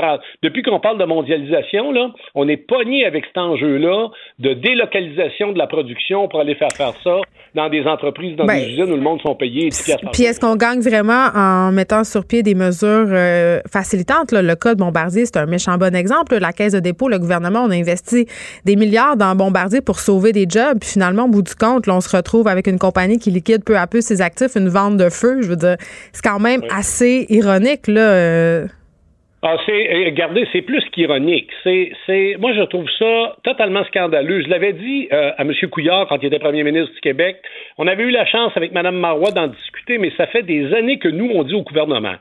[0.44, 5.58] depuis qu'on parle de mondialisation, là, on est pogné avec cet enjeu-là de délocalisation de
[5.58, 7.22] la production pour aller faire faire ça
[7.56, 9.70] dans des entreprises, dans ben, des usines où le monde sont payés
[10.14, 14.32] Puis est-ce qu'on gagne vraiment en mettant sur pied des mesures euh, facilitantes?
[14.32, 16.38] Le code Bombardier, c'est un méchant bon exemple.
[16.38, 18.28] La caisse de dépôt, le gouvernement, on a investi
[18.66, 20.80] des milliards dans Bombardier pour sauver des jobs.
[20.80, 23.78] Puis finalement, au bout du compte, on se retrouve avec une compagnie qui liquide peu
[23.78, 25.42] à peu ses actifs, une vente de feu.
[25.42, 25.78] Je veux dire,
[26.12, 28.02] c'est quand même assez ironique, là.
[28.02, 28.68] Euh.
[29.44, 31.52] Ah, c'est, euh, regardez, c'est plus qu'ironique.
[31.64, 34.42] C'est, c'est, moi, je trouve ça totalement scandaleux.
[34.42, 35.54] Je l'avais dit euh, à M.
[35.70, 37.38] Couillard quand il était premier ministre du Québec.
[37.78, 40.98] On avait eu la chance avec Mme Marois d'en discuter, mais ça fait des années
[40.98, 42.16] que nous, on dit au gouvernement,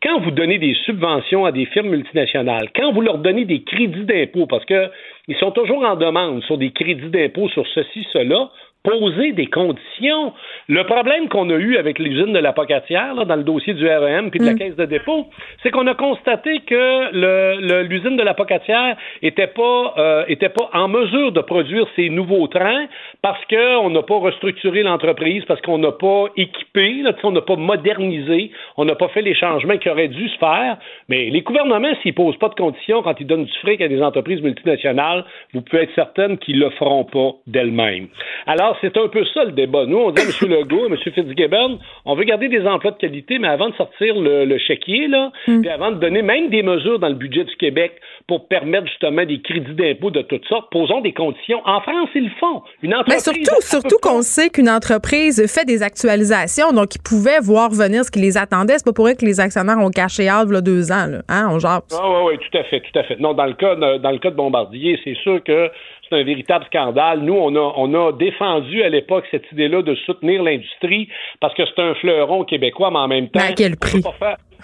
[0.00, 4.04] quand vous donnez des subventions à des firmes multinationales, quand vous leur donnez des crédits
[4.04, 4.90] d'impôt, parce que
[5.26, 8.48] ils sont toujours en demande sur des crédits d'impôt sur ceci, cela,
[8.82, 10.32] poser des conditions.
[10.68, 14.30] Le problème qu'on a eu avec l'usine de la Pocatière, dans le dossier du REM
[14.30, 14.58] puis de la mm.
[14.58, 15.26] caisse de dépôt,
[15.62, 20.88] c'est qu'on a constaté que l'usine de la Pocatière était pas euh, était pas en
[20.88, 22.86] mesure de produire ces nouveaux trains
[23.22, 27.56] parce qu'on n'a pas restructuré l'entreprise, parce qu'on n'a pas équipé, là, on n'a pas
[27.56, 30.78] modernisé, on n'a pas fait les changements qui auraient dû se faire.
[31.08, 34.02] Mais les gouvernements, s'ils posent pas de conditions quand ils donnent du fric à des
[34.02, 38.08] entreprises multinationales, vous pouvez être certaine qu'ils le feront pas d'elles-mêmes.
[38.46, 39.86] Alors c'est un peu ça le débat.
[39.86, 40.30] Nous, on dit à M.
[40.50, 40.96] Legault, à M.
[40.96, 45.32] Fitzgibbon, on veut garder des emplois de qualité, mais avant de sortir le, chéquier, là,
[45.46, 45.60] mm.
[45.60, 47.92] puis avant de donner même des mesures dans le budget du Québec
[48.26, 51.60] pour permettre justement des crédits d'impôt de toutes sortes, posons des conditions.
[51.64, 52.62] En France, ils le font.
[52.82, 53.26] Une entreprise.
[53.26, 58.04] Mais surtout, surtout qu'on sait qu'une entreprise fait des actualisations, donc ils pouvaient voir venir
[58.04, 58.74] ce qui les attendait.
[58.78, 61.22] C'est pas pour eux que les actionnaires ont caché y a deux ans, là.
[61.28, 63.18] Hein, on Ah oui, oui, tout à fait, tout à fait.
[63.18, 65.70] Non, dans le cas, dans le cas de Bombardier, c'est sûr que
[66.10, 67.20] c'est un véritable scandale.
[67.20, 71.08] Nous, on a, on a défendu à l'époque cette idée-là de soutenir l'industrie
[71.40, 73.40] parce que c'est un fleuron québécois, mais en même temps.
[73.40, 74.02] Mais à quel prix?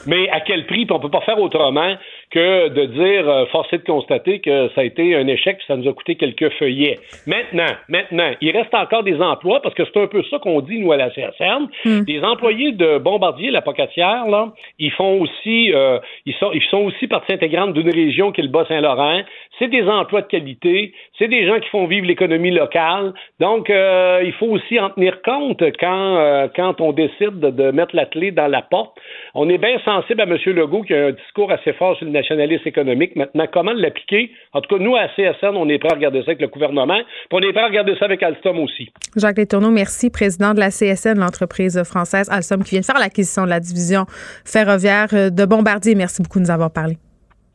[0.06, 0.87] mais à quel prix?
[0.90, 1.94] On peut pas faire autrement
[2.30, 5.76] que de dire, euh, forcé de constater que ça a été un échec, puis ça
[5.76, 6.98] nous a coûté quelques feuillets.
[7.26, 10.78] Maintenant, maintenant, il reste encore des emplois, parce que c'est un peu ça qu'on dit,
[10.78, 11.68] nous, à la CSN.
[11.84, 12.02] Hmm.
[12.06, 16.78] Les employés de Bombardier, la Pocatière, là, ils font aussi, euh, ils, sont, ils sont
[16.78, 19.22] aussi partie intégrante d'une région qui est le Bas-Saint-Laurent.
[19.58, 23.14] C'est des emplois de qualité, c'est des gens qui font vivre l'économie locale.
[23.38, 27.94] Donc, euh, il faut aussi en tenir compte quand, quand on décide de, de mettre
[27.94, 28.96] la clé dans la porte.
[29.34, 30.36] On est bien sensible à M.
[30.46, 33.14] Legault qui a un discours assez fort sur le nationalisme économique.
[33.16, 34.31] Maintenant, comment l'appliquer?
[34.52, 37.00] En tout cas, nous, à CSN, on est prêt à regarder ça avec le gouvernement,
[37.29, 38.90] puis on est prêt à regarder ça avec Alstom aussi.
[39.16, 43.44] Jacques Letourneau, merci, président de la CSN, l'entreprise française Alstom, qui vient de faire l'acquisition
[43.44, 44.05] de la division
[44.44, 45.94] ferroviaire de Bombardier.
[45.94, 46.96] Merci beaucoup de nous avoir parlé.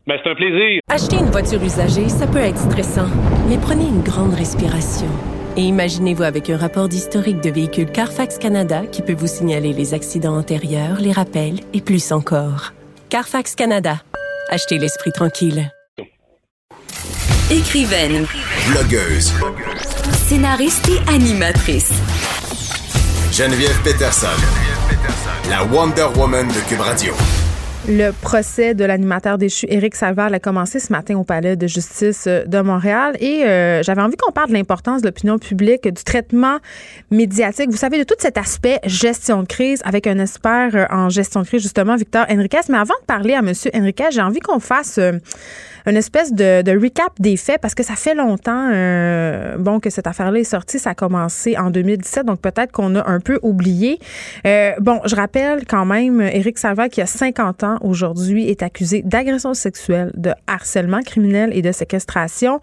[0.07, 0.81] Ben, c'est un plaisir.
[0.89, 3.09] Acheter une voiture usagée, ça peut être stressant,
[3.47, 5.07] mais prenez une grande respiration.
[5.57, 9.93] Et imaginez-vous avec un rapport d'historique de véhicule Carfax Canada qui peut vous signaler les
[9.93, 12.71] accidents antérieurs, les rappels et plus encore.
[13.09, 13.95] Carfax Canada.
[14.53, 15.71] Achetez l'esprit tranquille.
[17.49, 18.27] Écrivaine.
[18.69, 19.31] Blogueuse.
[20.27, 21.93] scénariste et animatrice.
[23.31, 24.27] Geneviève Peterson,
[25.49, 27.13] la Wonder Woman de Cube Radio.
[27.87, 32.27] Le procès de l'animateur déchu Éric Salvaire a commencé ce matin au Palais de justice
[32.27, 36.59] de Montréal et euh, j'avais envie qu'on parle de l'importance de l'opinion publique, du traitement
[37.09, 41.09] médiatique, vous savez, de tout cet aspect gestion de crise avec un expert euh, en
[41.09, 42.59] gestion de crise, justement, Victor Henriquez.
[42.69, 43.51] Mais avant de parler à M.
[43.73, 45.13] Henriquez, j'ai envie qu'on fasse euh,
[45.85, 50.07] une espèce de, recap des faits parce que ça fait longtemps euh, bon que cette
[50.07, 50.79] affaire-là est sortie.
[50.79, 53.99] Ça a commencé en 2017, donc peut-être qu'on a un peu oublié.
[54.45, 59.01] Euh, bon, je rappelle quand même, Éric Salva, qui a 50 ans aujourd'hui, est accusé
[59.03, 62.59] d'agression sexuelle, de harcèlement criminel et de séquestration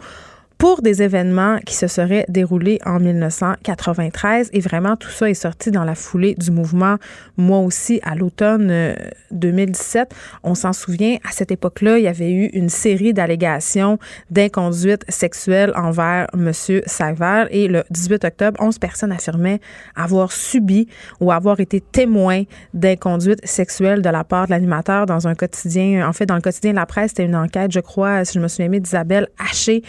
[0.58, 4.50] pour des événements qui se seraient déroulés en 1993.
[4.52, 6.96] Et vraiment, tout ça est sorti dans la foulée du mouvement
[7.36, 8.96] Moi aussi à l'automne
[9.30, 10.10] 2017.
[10.10, 13.98] Euh, On s'en souvient, à cette époque-là, il y avait eu une série d'allégations
[14.30, 16.50] d'inconduite sexuelle envers M.
[16.86, 17.44] Saver.
[17.50, 19.60] Et le 18 octobre, 11 personnes affirmaient
[19.94, 20.88] avoir subi
[21.20, 22.42] ou avoir été témoins
[22.74, 26.08] d'inconduite sexuelle de la part de l'animateur dans un quotidien.
[26.08, 28.40] En fait, dans le quotidien de la presse, c'était une enquête, je crois, si je
[28.40, 29.82] me souviens bien, d'Isabelle Haché.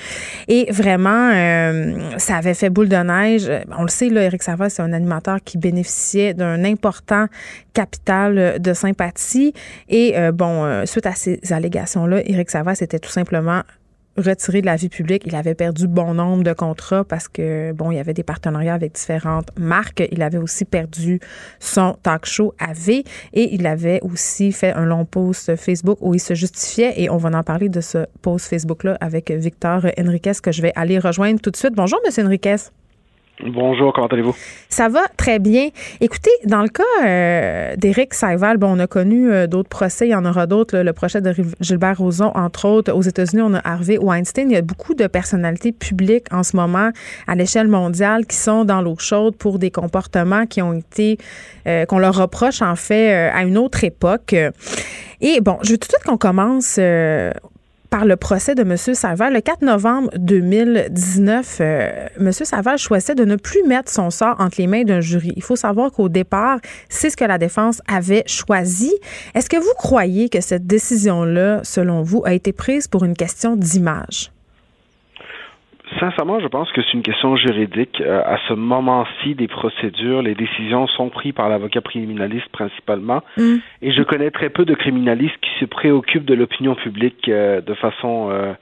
[0.48, 3.50] Et et vraiment, euh, ça avait fait boule de neige.
[3.78, 7.28] On le sait, là, Éric Savard, c'est un animateur qui bénéficiait d'un important
[7.74, 9.54] capital de sympathie.
[9.88, 13.62] Et euh, bon, euh, suite à ces allégations-là, Éric Savard, c'était tout simplement
[14.20, 15.24] retiré de la vie publique.
[15.26, 18.74] Il avait perdu bon nombre de contrats parce que, bon, il y avait des partenariats
[18.74, 20.04] avec différentes marques.
[20.12, 21.20] Il avait aussi perdu
[21.60, 22.90] son talk show AV
[23.34, 27.18] et il avait aussi fait un long post Facebook où il se justifiait et on
[27.18, 31.40] va en parler de ce post Facebook-là avec Victor Enriquez que je vais aller rejoindre
[31.40, 31.74] tout de suite.
[31.74, 32.56] Bonjour, Monsieur Enriquez.
[33.46, 34.36] Bonjour, comment allez-vous?
[34.68, 35.70] Ça va très bien.
[36.02, 40.12] Écoutez, dans le cas euh, d'Éric Saival, bon, on a connu euh, d'autres procès, il
[40.12, 42.92] y en aura d'autres, le procès de Gilbert Rozon, entre autres.
[42.92, 44.50] Aux États-Unis, on a Harvey Weinstein.
[44.50, 46.92] Il y a beaucoup de personnalités publiques en ce moment
[47.28, 51.18] à l'échelle mondiale qui sont dans l'eau chaude pour des comportements qui ont été,
[51.66, 54.36] euh, qu'on leur reproche en fait à une autre époque.
[55.22, 56.78] Et bon, je veux tout de suite qu'on commence
[57.90, 58.78] par le procès de M.
[58.78, 59.34] Saval.
[59.34, 62.32] Le 4 novembre 2019, euh, M.
[62.32, 65.34] Saval choisissait de ne plus mettre son sort entre les mains d'un jury.
[65.36, 68.94] Il faut savoir qu'au départ, c'est ce que la défense avait choisi.
[69.36, 73.56] Est-ce que vous croyez que cette décision-là, selon vous, a été prise pour une question
[73.56, 74.32] d'image?
[76.00, 78.00] Sincèrement, je pense que c'est une question juridique.
[78.00, 83.22] Euh, à ce moment-ci des procédures, les décisions sont prises par l'avocat criminaliste principalement.
[83.38, 83.56] Mm.
[83.82, 87.74] Et je connais très peu de criminalistes qui se préoccupent de l'opinion publique euh, de
[87.74, 88.54] façon euh,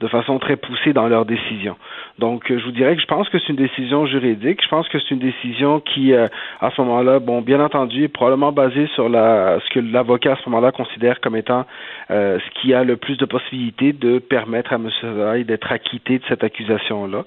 [0.00, 1.76] de façon très poussée dans leurs décisions.
[2.18, 4.60] Donc, euh, je vous dirais que je pense que c'est une décision juridique.
[4.62, 6.26] Je pense que c'est une décision qui, euh,
[6.60, 10.36] à ce moment-là, bon, bien entendu, est probablement basée sur la, ce que l'avocat à
[10.36, 11.66] ce moment-là considère comme étant
[12.10, 14.88] euh, ce qui a le plus de possibilités de permettre à M.
[15.02, 17.24] Zay d'être acquitté de cette accusation-là.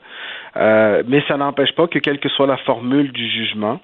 [1.08, 3.80] mais ça n'empêche pas que, quelle que soit la formule du jugement,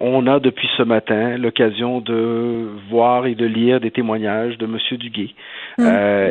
[0.00, 4.78] on a depuis ce matin l'occasion de voir et de lire des témoignages de M.
[4.98, 5.34] Duguay.
[5.76, 5.86] Mmh.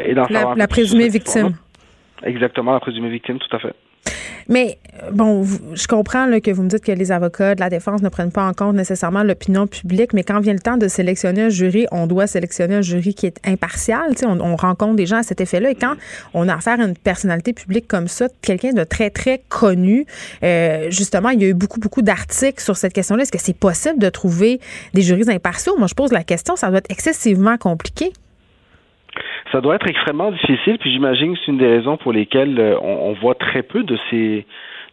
[0.06, 1.54] et la, la présumée victime.
[2.24, 3.76] Exactement, la présumée victime, tout à fait.
[4.50, 4.80] Mais
[5.12, 8.32] bon, je comprends que vous me dites que les avocats de la défense ne prennent
[8.32, 11.86] pas en compte nécessairement l'opinion publique, mais quand vient le temps de sélectionner un jury,
[11.92, 14.16] on doit sélectionner un jury qui est impartial.
[14.26, 15.70] On, on rencontre des gens à cet effet-là.
[15.70, 15.94] Et quand
[16.34, 20.08] on a affaire à une personnalité publique comme ça, quelqu'un de très, très connu,
[20.44, 23.22] euh, justement, il y a eu beaucoup, beaucoup d'articles sur cette question-là.
[23.22, 24.60] Est-ce que c'est possible de trouver
[24.96, 25.78] des jurys impartiaux?
[25.78, 28.12] Moi, je pose la question, ça doit être excessivement compliqué
[29.52, 32.76] ça doit être extrêmement difficile, puis j'imagine que c'est une des raisons pour lesquelles euh,
[32.82, 34.46] on, on, voit très peu de ces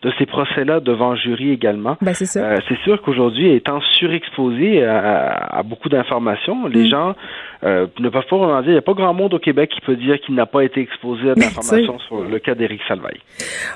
[0.03, 1.97] de ces procès-là devant jury également.
[2.03, 6.89] Ben, c'est euh, sûr qu'aujourd'hui, étant surexposé à, à beaucoup d'informations, les mm.
[6.89, 7.15] gens
[7.67, 8.71] euh, ne peuvent pas vraiment dire.
[8.71, 10.81] Il n'y a pas grand monde au Québec qui peut dire qu'il n'a pas été
[10.81, 13.21] exposé à d'informations sur le cas d'Éric Salvaille.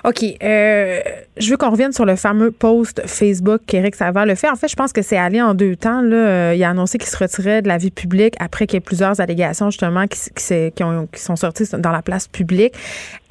[0.05, 0.22] OK.
[0.42, 1.00] Euh,
[1.37, 4.48] je veux qu'on revienne sur le fameux post Facebook qu'Éric Salvaille le fait.
[4.48, 6.03] En fait, je pense que c'est allé en deux temps.
[6.03, 6.55] Là.
[6.55, 9.20] Il a annoncé qu'il se retirait de la vie publique après qu'il y ait plusieurs
[9.20, 12.74] allégations, justement, qui, qui, qui, ont, qui sont sorties dans la place publique.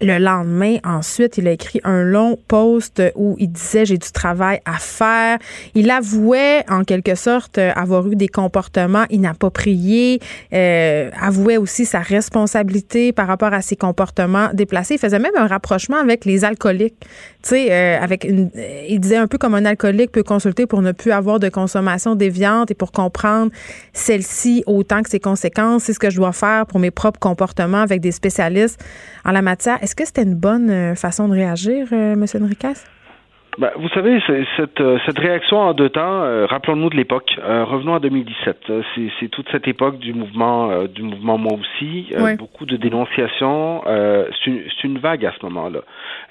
[0.02, 4.60] Le lendemain, ensuite, il a écrit un long post où il disait j'ai du travail
[4.66, 5.38] à faire.
[5.76, 10.20] Il avouait en quelque sorte avoir eu des comportements inappropriés,
[10.54, 14.96] euh, avouait aussi sa responsabilité par rapport à ses comportements déplacés.
[14.96, 16.96] Il faisait même un rapprochement avec les alcooliques.
[17.44, 18.50] Tu sais, euh, avec une,
[18.88, 22.16] il disait un peu comme un alcoolique peut consulter pour ne plus avoir de consommation
[22.16, 23.52] déviante et pour comprendre
[23.94, 25.84] celle-ci autant que ses conséquences.
[25.84, 28.84] C'est ce que je dois faire pour mes propres comportements avec des spécialistes
[29.26, 29.78] en la matière.
[29.84, 32.26] Est-ce que c'était une bonne euh, façon de réagir, euh, M.
[32.42, 32.74] Enriquez?
[33.58, 34.22] Ben, vous savez,
[34.56, 37.36] cette, euh, cette réaction en deux temps, euh, rappelons-nous de l'époque.
[37.40, 38.72] Euh, revenons à 2017.
[39.20, 42.10] C'est toute cette époque du mouvement, du mouvement moi aussi.
[42.38, 43.82] Beaucoup de dénonciations.
[44.44, 45.80] c'est une, vague à ce moment-là.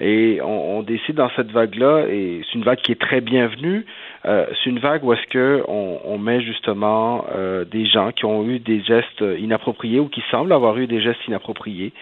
[0.00, 3.84] Et on, on, décide dans cette vague-là, et c'est une vague qui est très bienvenue.
[4.24, 7.24] C'est une vague où est-ce que on, on, met justement
[7.70, 11.26] des gens qui ont eu des gestes inappropriés ou qui semblent avoir eu des gestes
[11.26, 11.92] inappropriés.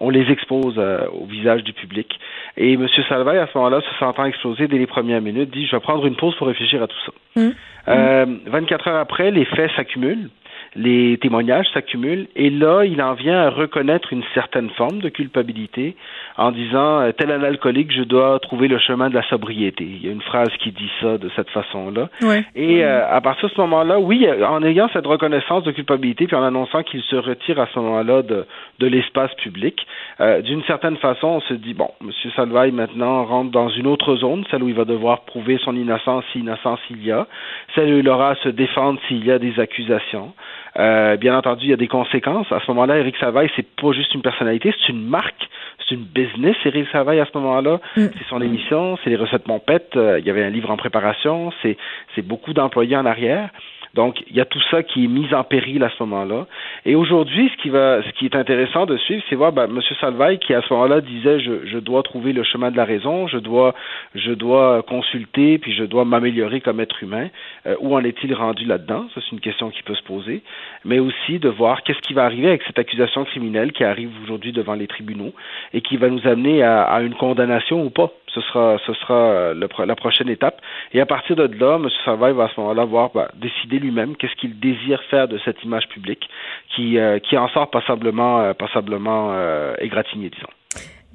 [0.00, 2.18] On les expose au visage du public.
[2.56, 2.86] Et M.
[3.08, 6.16] Salvaille, à ce moment-là, se sentant exploser les premières minutes, dit je vais prendre une
[6.16, 7.40] pause pour réfléchir à tout ça.
[7.40, 7.50] Mmh.
[7.88, 10.30] Euh, 24 heures après, les faits s'accumulent
[10.74, 15.96] les témoignages s'accumulent et là, il en vient à reconnaître une certaine forme de culpabilité
[16.36, 19.84] en disant euh, tel un alcoolique, je dois trouver le chemin de la sobriété.
[19.84, 22.08] Il y a une phrase qui dit ça de cette façon-là.
[22.54, 26.36] Et euh, à partir de ce moment-là, oui, en ayant cette reconnaissance de culpabilité puis
[26.36, 28.46] en annonçant qu'il se retire à ce moment-là de,
[28.78, 29.86] de l'espace public,
[30.20, 34.16] euh, d'une certaine façon, on se dit bon, Monsieur Salvaille maintenant rentre dans une autre
[34.16, 37.26] zone, celle où il va devoir prouver son innocence si innocence il y a,
[37.74, 40.32] celle où il aura à se défendre s'il y a des accusations.
[40.78, 42.50] Euh, bien entendu, il y a des conséquences.
[42.52, 46.04] À ce moment-là, Eric Savaille, c'est pas juste une personnalité, c'est une marque, c'est une
[46.04, 46.56] business.
[46.64, 48.06] Eric Savaille, à ce moment-là, mm.
[48.18, 49.96] c'est son émission, c'est les recettes Montpette.
[49.96, 53.50] Euh, il y avait un livre en préparation, c'est beaucoup d'employés en arrière.
[53.96, 56.46] Donc, il y a tout ça qui est mis en péril à ce moment-là.
[56.84, 59.80] Et aujourd'hui, ce qui va, ce qui est intéressant de suivre, c'est voir ben, M.
[60.00, 63.38] Salvaille qui à ce moment-là disait je, dois trouver le chemin de la raison, je
[63.38, 63.74] dois,
[64.14, 67.28] je dois consulter, puis je dois m'améliorer comme être humain.
[67.66, 69.06] Euh, où en est-il rendu là-dedans?
[69.14, 70.42] Ça, c'est une question qui peut se poser.
[70.84, 74.52] Mais aussi de voir qu'est-ce qui va arriver avec cette accusation criminelle qui arrive aujourd'hui
[74.52, 75.32] devant les tribunaux
[75.72, 79.68] et qui va nous amener à une condamnation ou pas ce sera, ce sera euh,
[79.86, 80.60] la prochaine étape.
[80.92, 81.88] Et à partir de là, M.
[82.04, 85.62] Salvaille va à ce moment-là voir bah, décider lui-même qu'est-ce qu'il désire faire de cette
[85.64, 86.28] image publique
[86.74, 89.34] qui, euh, qui en sort passablement, euh, passablement
[89.80, 90.48] égratigné, disons.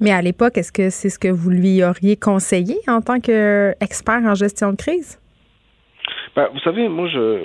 [0.00, 4.20] Mais à l'époque, est-ce que c'est ce que vous lui auriez conseillé en tant qu'expert
[4.24, 5.20] en gestion de crise?
[6.34, 7.44] Ben, vous savez, moi, je,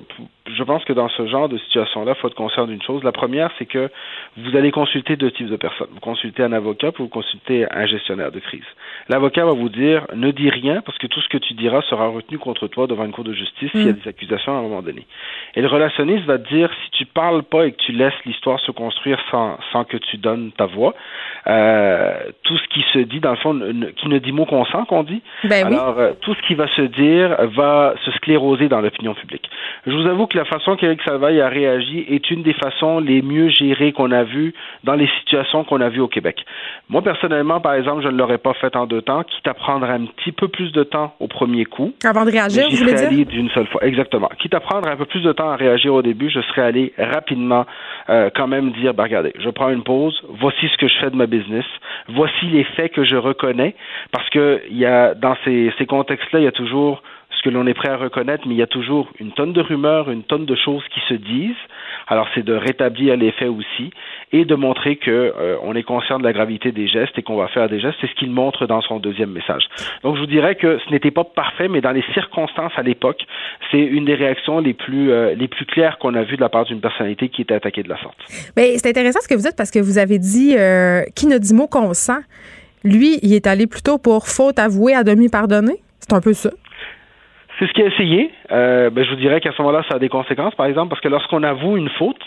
[0.55, 3.03] je pense que dans ce genre de situation-là, il faut être conscient d'une chose.
[3.03, 3.89] La première, c'est que
[4.37, 5.87] vous allez consulter deux types de personnes.
[5.91, 8.65] Vous consultez un avocat, puis vous consultez un gestionnaire de crise.
[9.09, 12.07] L'avocat va vous dire ne dis rien parce que tout ce que tu diras sera
[12.07, 13.99] retenu contre toi devant une cour de justice s'il y a mm.
[14.03, 15.05] des accusations à un moment donné.
[15.55, 18.59] Et le relationniste va te dire si tu parles pas et que tu laisses l'histoire
[18.59, 20.93] se construire sans, sans que tu donnes ta voix,
[21.47, 23.59] euh, tout ce qui se dit dans le fond,
[23.97, 25.21] qui ne dit mot consent qu'on dit.
[25.43, 29.49] Ben alors euh, tout ce qui va se dire va se scléroser dans l'opinion publique.
[29.85, 33.21] Je vous avoue que la façon qu'Éric Salvaille a réagi est une des façons les
[33.21, 36.45] mieux gérées qu'on a vues dans les situations qu'on a vues au Québec.
[36.89, 39.89] Moi, personnellement, par exemple, je ne l'aurais pas fait en deux temps, quitte à prendre
[39.89, 41.93] un petit peu plus de temps au premier coup.
[42.05, 43.25] Avant de réagir, vous voulez dire?
[43.25, 43.83] d'une seule fois.
[43.83, 44.29] Exactement.
[44.39, 46.93] Quitte à prendre un peu plus de temps à réagir au début, je serais allé
[46.97, 47.65] rapidement
[48.09, 51.09] euh, quand même dire, bah, regardez, je prends une pause, voici ce que je fais
[51.09, 51.65] de ma business,
[52.07, 53.75] voici les faits que je reconnais,
[54.11, 57.01] parce que il y a, dans ces, ces contextes-là, il y a toujours
[57.37, 59.61] ce que l'on est prêt à reconnaître, mais il y a toujours une tonne de
[59.61, 61.55] rumeurs, une tonne de choses qui se disent.
[62.07, 63.91] Alors c'est de rétablir les faits aussi
[64.31, 67.35] et de montrer que euh, on est conscient de la gravité des gestes et qu'on
[67.35, 67.97] va faire des gestes.
[68.01, 69.63] C'est ce qu'il montre dans son deuxième message.
[70.03, 73.25] Donc je vous dirais que ce n'était pas parfait, mais dans les circonstances à l'époque,
[73.71, 75.35] c'est une des réactions les plus euh,
[75.67, 78.17] claires qu'on a vues de la part d'une personnalité qui était attaquée de la sorte.
[78.55, 81.37] Mais c'est intéressant ce que vous dites parce que vous avez dit euh, qui ne
[81.37, 82.19] dit mot consent.
[82.83, 85.81] Lui, il est allé plutôt pour faute avouée à demi pardonnée.
[85.99, 86.51] C'est un peu ça.
[87.59, 88.31] C'est ce qu'il a essayé.
[88.51, 91.01] Euh, ben, je vous dirais qu'à ce moment-là, ça a des conséquences, par exemple, parce
[91.01, 92.23] que lorsqu'on avoue une faute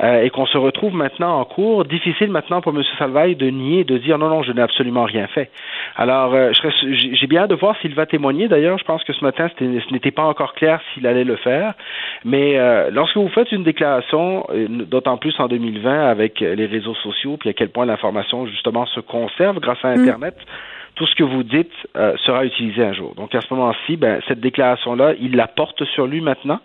[0.00, 2.82] euh, et qu'on se retrouve maintenant en cours, difficile maintenant pour M.
[2.98, 5.50] Salvaille de nier, de dire non, non, je n'ai absolument rien fait.
[5.96, 6.52] Alors, euh,
[6.92, 8.48] j'ai bien hâte de voir s'il va témoigner.
[8.48, 11.74] D'ailleurs, je pense que ce matin, ce n'était pas encore clair s'il allait le faire.
[12.24, 16.94] Mais euh, lorsque vous faites une déclaration, euh, d'autant plus en 2020 avec les réseaux
[16.94, 20.00] sociaux, puis à quel point l'information justement se conserve grâce à mm.
[20.00, 20.36] Internet
[20.94, 23.14] tout ce que vous dites euh, sera utilisé un jour.
[23.14, 26.60] Donc à ce moment-ci, ben, cette déclaration-là, il la porte sur lui maintenant,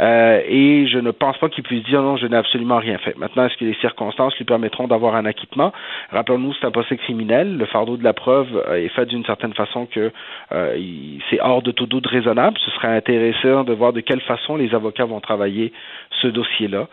[0.00, 3.16] euh, et je ne pense pas qu'il puisse dire non, je n'ai absolument rien fait.
[3.16, 5.72] Maintenant, est-ce que les circonstances lui permettront d'avoir un acquittement?
[6.10, 7.56] Rappelons-nous, c'est un procès criminel.
[7.56, 10.10] Le fardeau de la preuve euh, est fait d'une certaine façon que
[11.30, 12.56] c'est hors de tout doute raisonnable.
[12.64, 15.72] Ce serait intéressant de voir de quelle façon les avocats vont travailler
[16.22, 16.88] ce dossier-là,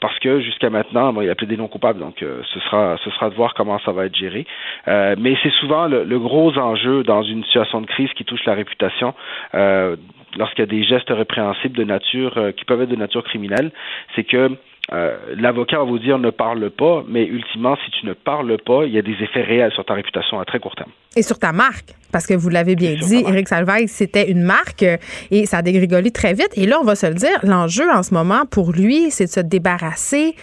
[0.00, 3.30] parce que jusqu'à maintenant, bon, il a plaidé non coupable, donc ce sera ce sera
[3.30, 4.46] de voir comment ça va être géré.
[4.86, 9.14] mais c'est souvent le, gros enjeu dans une situation de crise qui touche la réputation.
[9.54, 9.96] Euh,
[10.36, 13.72] lorsqu'il y a des gestes répréhensibles de nature euh, qui peuvent être de nature criminelle,
[14.14, 14.56] c'est que
[14.92, 18.86] euh, l'avocat va vous dire ne parle pas, mais ultimement, si tu ne parles pas,
[18.86, 20.90] il y a des effets réels sur ta réputation à très court terme.
[21.16, 24.84] Et sur ta marque, parce que vous l'avez bien dit, Éric Salvaille, c'était une marque
[25.30, 26.50] et ça a très vite.
[26.56, 29.30] Et là, on va se le dire, l'enjeu en ce moment pour lui, c'est de
[29.30, 30.34] se débarrasser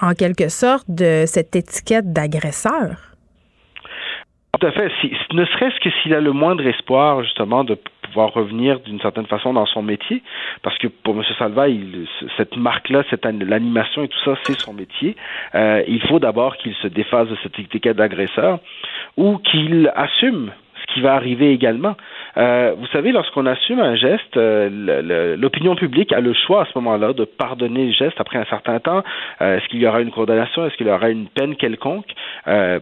[0.00, 3.09] en quelque sorte de cette étiquette d'agresseur.
[4.58, 4.90] Tout à fait.
[5.00, 9.26] Si, ne serait-ce que s'il a le moindre espoir, justement, de pouvoir revenir d'une certaine
[9.26, 10.22] façon dans son métier,
[10.62, 11.22] parce que pour M.
[11.38, 11.66] Salva,
[12.36, 15.14] cette marque-là, l'animation et tout ça, c'est son métier.
[15.54, 18.58] Euh, il faut d'abord qu'il se défasse de cette étiquette d'agresseur
[19.16, 20.50] ou qu'il assume
[20.92, 21.96] qui va arriver également.
[22.36, 26.72] Euh, vous savez, lorsqu'on assume un geste, euh, l'opinion publique a le choix à ce
[26.76, 29.02] moment-là de pardonner le geste après un certain temps.
[29.40, 30.66] Euh, est-ce qu'il y aura une condamnation?
[30.66, 32.06] Est-ce qu'il y aura une peine quelconque?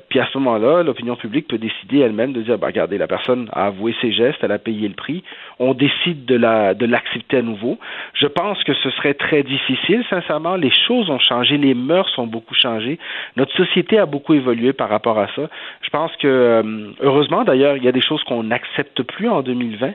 [0.09, 3.49] puis à ce moment-là, l'opinion publique peut décider elle-même de dire, bah, regardez, la personne
[3.53, 5.23] a avoué ses gestes, elle a payé le prix.
[5.59, 7.79] On décide de la de l'accepter à nouveau.
[8.15, 10.57] Je pense que ce serait très difficile, sincèrement.
[10.57, 12.99] Les choses ont changé, les mœurs ont beaucoup changé.
[13.37, 15.49] Notre société a beaucoup évolué par rapport à ça.
[15.83, 19.93] Je pense que, heureusement d'ailleurs, il y a des choses qu'on n'accepte plus en 2020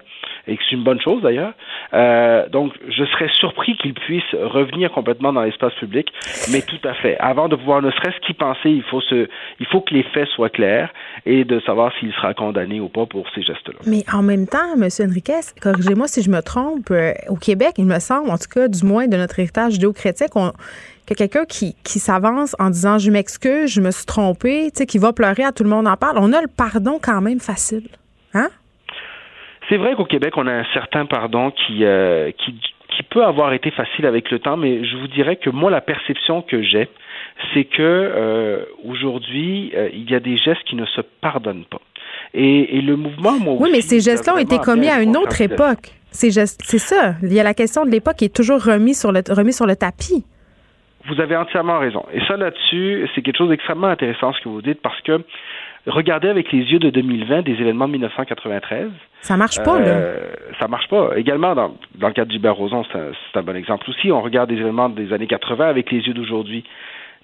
[0.47, 1.53] et que c'est une bonne chose d'ailleurs.
[1.93, 6.11] Euh, donc, je serais surpris qu'il puisse revenir complètement dans l'espace public,
[6.51, 7.17] mais tout à fait.
[7.19, 9.27] Avant de pouvoir ne serait-ce qu'y penser, il faut se,
[9.59, 10.91] il faut que les faits soient clairs
[11.25, 13.79] et de savoir s'il sera condamné ou pas pour ces gestes-là.
[13.87, 14.89] Mais en même temps, M.
[14.99, 18.67] Enriquez, corrigez-moi si je me trompe, euh, au Québec, il me semble, en tout cas,
[18.67, 20.27] du moins de notre héritage judéo-chrétien,
[21.07, 24.85] que quelqu'un qui, qui s'avance en disant je m'excuse, je me suis trompé, tu sais,
[24.85, 27.39] qui va pleurer à tout le monde en parle, on a le pardon quand même
[27.39, 27.87] facile.
[28.33, 28.49] Hein?
[29.69, 32.59] C'est vrai qu'au Québec, on a un certain pardon qui, euh, qui,
[32.95, 35.81] qui peut avoir été facile avec le temps, mais je vous dirais que moi, la
[35.81, 36.89] perception que j'ai,
[37.53, 41.81] c'est que euh, aujourd'hui, euh, il y a des gestes qui ne se pardonnent pas.
[42.33, 45.41] Et, et le mouvement, moi Oui, mais ces gestes-là ont été commis à une autre
[45.41, 45.93] époque.
[46.11, 47.15] C'est ça.
[47.23, 49.65] Il y a la question de l'époque qui est toujours remis sur le, remis sur
[49.65, 50.23] le tapis.
[51.07, 52.05] Vous avez entièrement raison.
[52.13, 55.21] Et ça, là-dessus, c'est quelque chose d'extrêmement intéressant ce que vous dites parce que
[55.85, 58.89] regardez avec les yeux de 2020 des événements de 1993.
[59.21, 59.87] Ça marche pas, là.
[59.87, 61.17] Euh, ça marche pas.
[61.17, 64.11] Également, dans, dans le cas d'Hubert Roson, c'est un, un, bon exemple aussi.
[64.11, 66.63] On regarde des événements des années 80 avec les yeux d'aujourd'hui.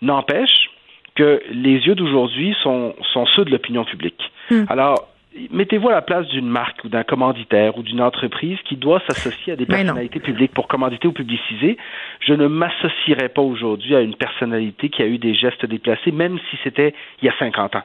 [0.02, 0.70] N'empêche
[1.16, 4.32] que les yeux d'aujourd'hui sont, sont ceux de l'opinion publique.
[4.50, 4.64] Hmm.
[4.70, 5.08] Alors,
[5.52, 9.54] mettez-vous à la place d'une marque ou d'un commanditaire ou d'une entreprise qui doit s'associer
[9.54, 11.78] à des personnalités publiques pour commanditer ou publiciser.
[12.20, 16.40] Je ne m'associerai pas aujourd'hui à une personnalité qui a eu des gestes déplacés, même
[16.50, 17.84] si c'était il y a 50 ans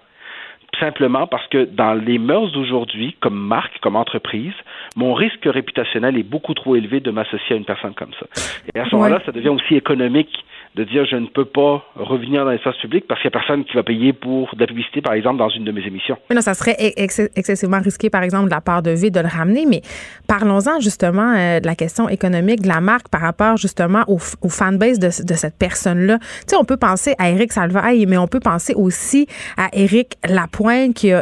[0.80, 4.52] simplement parce que dans les mœurs d'aujourd'hui, comme marque, comme entreprise,
[4.96, 8.26] mon risque réputationnel est beaucoup trop élevé de m'associer à une personne comme ça.
[8.74, 10.44] Et à ce moment-là, ça devient aussi économique
[10.74, 13.64] de dire je ne peux pas revenir dans l'espace public parce qu'il n'y a personne
[13.64, 16.16] qui va payer pour de la publicité, par exemple, dans une de mes émissions.
[16.28, 19.28] Mais non, ça serait excessivement risqué, par exemple, de la part de V de le
[19.28, 19.66] ramener.
[19.66, 19.82] Mais
[20.26, 24.98] parlons-en justement euh, de la question économique de la marque par rapport justement au, fanbase
[24.98, 26.18] de, cette personne-là.
[26.18, 30.14] Tu sais, on peut penser à Eric Salvaille, mais on peut penser aussi à Eric
[30.28, 31.12] Lapointe qui,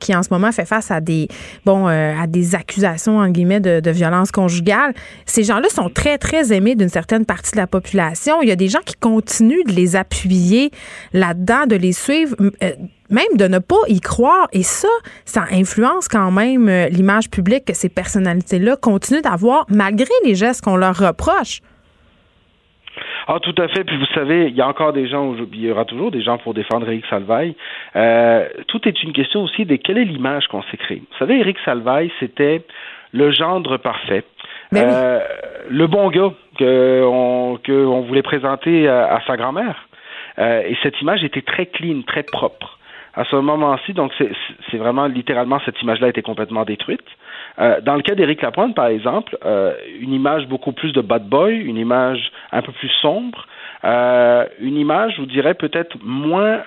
[0.00, 1.28] qui en ce moment fait face à des
[1.64, 4.94] bon euh, à des accusations en guillemets de, de violence conjugale.
[5.26, 8.42] Ces gens-là sont très très aimés d'une certaine partie de la population.
[8.42, 10.70] Il y a des gens qui continue de les appuyer
[11.12, 12.70] là-dedans, de les suivre, euh,
[13.10, 14.48] même de ne pas y croire.
[14.52, 14.88] Et ça,
[15.24, 20.64] ça influence quand même euh, l'image publique que ces personnalités-là continuent d'avoir malgré les gestes
[20.64, 21.60] qu'on leur reproche.
[23.26, 23.84] Ah, tout à fait.
[23.84, 26.38] Puis vous savez, il y a encore des gens, il y aura toujours des gens
[26.38, 27.54] pour défendre Eric Salvaille.
[27.94, 31.02] Euh, tout est une question aussi de quelle est l'image qu'on s'est créée.
[31.10, 32.64] Vous savez, Eric Salvaille, c'était
[33.12, 34.24] le gendre parfait.
[34.72, 35.20] Ben
[35.68, 39.88] le bon gars qu'on que on voulait présenter à, sa grand-mère.
[40.38, 42.78] Euh, et cette image était très clean, très propre.
[43.14, 44.12] À ce moment-ci, donc
[44.70, 47.04] c'est vraiment littéralement cette image-là été complètement détruite.
[47.58, 51.28] Euh, dans le cas d'Éric Lapointe, par exemple, euh, une image beaucoup plus de bad
[51.28, 53.46] boy, une image un peu plus sombre,
[53.82, 56.60] une image, je vous dirais peut-être moins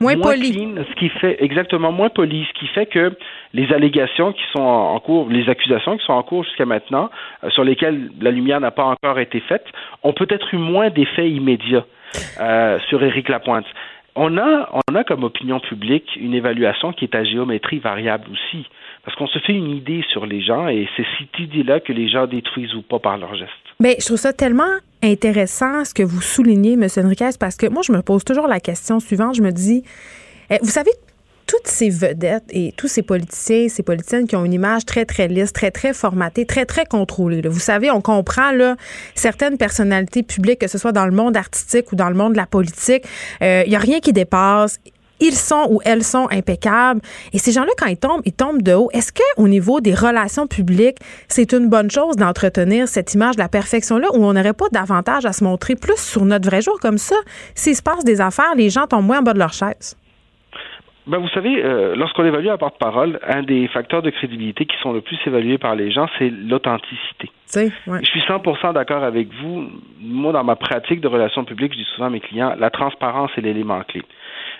[0.00, 0.52] Moins, poli.
[0.52, 3.12] ce qui fait exactement moins poli, ce qui fait que
[3.52, 7.10] les allégations qui sont en, cours, les accusations qui sont en cours jusqu'à maintenant,
[7.42, 9.66] euh, sur lesquelles la lumière n'a pas encore été faite,
[10.04, 11.84] ont peut-être eu moins d'effets immédiats
[12.40, 13.66] euh, sur Éric Lapointe.
[14.14, 18.66] On a, on a comme opinion publique une évaluation qui est à géométrie variable aussi,
[19.04, 22.08] parce qu'on se fait une idée sur les gens et c'est cette idée-là que les
[22.08, 23.67] gens détruisent ou pas par leurs gestes.
[23.80, 24.64] Bien, je trouve ça tellement
[25.04, 26.88] intéressant ce que vous soulignez, M.
[26.96, 29.36] Enriquez, parce que moi, je me pose toujours la question suivante.
[29.36, 29.84] Je me dis,
[30.50, 30.90] eh, vous savez,
[31.46, 35.28] toutes ces vedettes et tous ces politiciens, ces politiciennes qui ont une image très, très
[35.28, 37.40] lisse, très, très formatée, très, très contrôlée.
[37.42, 38.74] Vous savez, on comprend là,
[39.14, 42.38] certaines personnalités publiques, que ce soit dans le monde artistique ou dans le monde de
[42.38, 43.04] la politique,
[43.40, 44.80] il euh, n'y a rien qui dépasse
[45.20, 47.00] ils sont ou elles sont impeccables.
[47.32, 48.88] Et ces gens-là, quand ils tombent, ils tombent de haut.
[48.92, 50.98] Est-ce que au niveau des relations publiques,
[51.28, 55.26] c'est une bonne chose d'entretenir cette image de la perfection-là où on n'aurait pas davantage
[55.26, 57.16] à se montrer plus sur notre vrai jour comme ça?
[57.54, 59.96] S'il se passe des affaires, les gens tombent moins en bas de leur chaise.
[61.08, 64.92] Ben, vous savez, euh, lorsqu'on évalue la porte-parole, un des facteurs de crédibilité qui sont
[64.92, 67.30] le plus évalués par les gens, c'est l'authenticité.
[67.56, 67.70] Ouais.
[68.02, 69.70] Je suis 100% d'accord avec vous.
[70.02, 73.30] Moi, dans ma pratique de relations publiques, je dis souvent à mes clients, la transparence
[73.38, 74.02] est l'élément clé.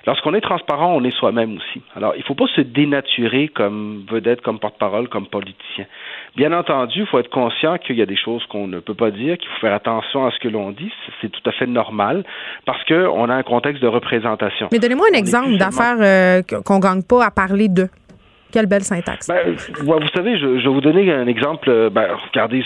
[0.09, 1.83] Lorsqu'on est transparent, on est soi-même aussi.
[1.95, 5.85] Alors, il ne faut pas se dénaturer comme vedette, comme porte-parole, comme politicien.
[6.35, 9.11] Bien entendu, il faut être conscient qu'il y a des choses qu'on ne peut pas
[9.11, 10.91] dire, qu'il faut faire attention à ce que l'on dit.
[11.21, 12.25] C'est tout à fait normal
[12.65, 14.69] parce qu'on a un contexte de représentation.
[14.73, 17.89] Mais donnez-moi un exemple d'affaires euh, qu'on ne gagne pas à parler de.
[18.51, 19.29] Quelle belle syntaxe.
[19.29, 21.69] Ben, vous savez, je, vais vous donner un exemple.
[21.69, 22.65] Euh, ben, regardez,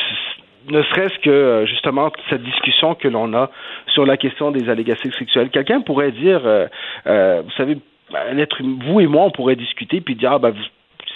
[0.70, 3.50] ne serait-ce que euh, justement cette discussion que l'on a
[3.88, 5.50] sur la question des allégations sexuelles.
[5.50, 6.66] Quelqu'un pourrait dire, euh,
[7.06, 7.78] euh, vous savez,
[8.36, 10.62] être, vous et moi, on pourrait discuter puis dire, ah, ben, vous,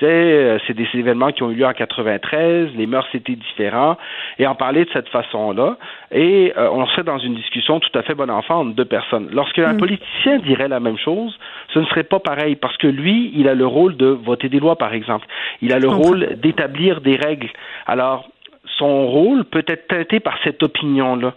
[0.01, 3.97] sais, c'est des événements qui ont eu lieu en 93, les mœurs étaient différents,
[4.39, 5.79] et en parler de cette façon-là,
[6.13, 9.31] et on serait dans une discussion tout à fait bon enfant entre deux personnes.
[9.33, 9.79] Lorsque un mm.
[9.79, 11.39] politicien dirait la même chose,
[11.73, 14.61] ce ne serait pas pareil, parce que lui, il a le rôle de voter des
[14.61, 15.27] lois, par exemple.
[15.63, 17.49] Il a le rôle d'établir des règles.
[17.87, 18.29] Alors,
[18.79, 21.35] son rôle peut être teinté par cette opinion-là.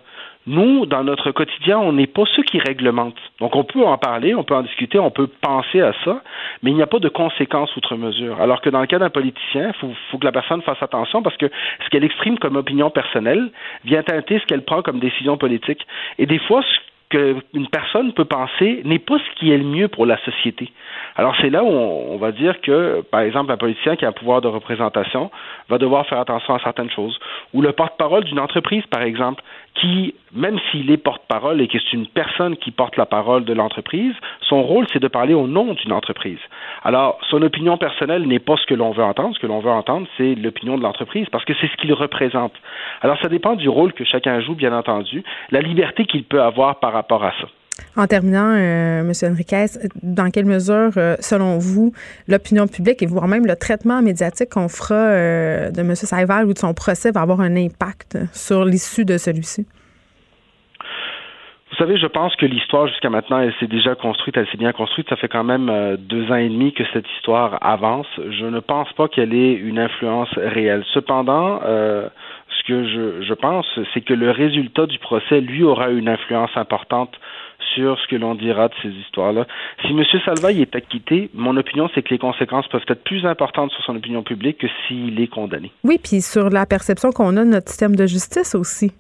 [0.48, 3.20] Nous, dans notre quotidien, on n'est pas ceux qui réglementent.
[3.40, 6.24] Donc, on peut en parler, on peut en discuter, on peut penser à ça,
[6.64, 8.42] mais il n'y a pas de conséquences outre mesure.
[8.42, 11.38] Alors que dans le cas d'un politicien, il faut, que la personne fasse attention parce
[11.38, 11.52] que
[11.84, 13.52] ce qu'elle exprime comme opinion personnelle
[13.84, 15.86] vient teinter ce qu'elle prend comme décision politique.
[16.18, 16.64] Et des fois,
[17.10, 20.72] qu'une personne peut penser n'est pas ce qui est le mieux pour la société.
[21.16, 24.14] Alors c'est là où on, va dire que, par exemple, un politicien qui a un
[24.14, 25.32] pouvoir de représentation
[25.68, 27.20] va devoir faire attention à certaines choses.
[27.53, 29.43] Ou le porte-parole d'une entreprise, par exemple,
[29.80, 33.53] qui, même s'il est porte-parole et que c'est une personne qui porte la parole de
[33.53, 36.39] l'entreprise, son rôle, c'est de parler au nom d'une entreprise.
[36.84, 39.36] Alors, son opinion personnelle n'est pas ce que l'on veut entendre.
[39.36, 42.53] Ce que l'on veut entendre, c'est l'opinion de l'entreprise, parce que c'est ce qu'il représente.
[43.01, 46.80] Alors, ça dépend du rôle que chacun joue, bien entendu, la liberté qu'il peut avoir
[46.80, 47.47] par rapport à ça.
[47.95, 49.11] En terminant, euh, M.
[49.32, 49.65] Enriquez,
[50.01, 51.91] dans quelle mesure, euh, selon vous,
[52.27, 55.95] l'opinion publique et voire même le traitement médiatique qu'on fera euh, de M.
[55.95, 59.65] Saival ou de son procès va avoir un impact sur l'issue de celui-ci?
[61.71, 64.73] Vous savez, je pense que l'histoire jusqu'à maintenant, elle s'est déjà construite, elle s'est bien
[64.73, 65.07] construite.
[65.07, 68.07] Ça fait quand même deux ans et demi que cette histoire avance.
[68.17, 70.84] Je ne pense pas qu'elle ait une influence réelle.
[70.93, 72.09] Cependant, ce
[72.70, 77.11] que je, je pense, c'est que le résultat du procès, lui, aura une influence importante
[77.74, 79.45] sur ce que l'on dira de ces histoires-là.
[79.82, 80.03] Si M.
[80.26, 83.95] Salvaille est acquitté, mon opinion, c'est que les conséquences peuvent être plus importantes sur son
[83.95, 85.72] opinion publique que s'il est condamné.
[85.84, 88.91] Oui, puis sur la perception qu'on a de notre système de justice aussi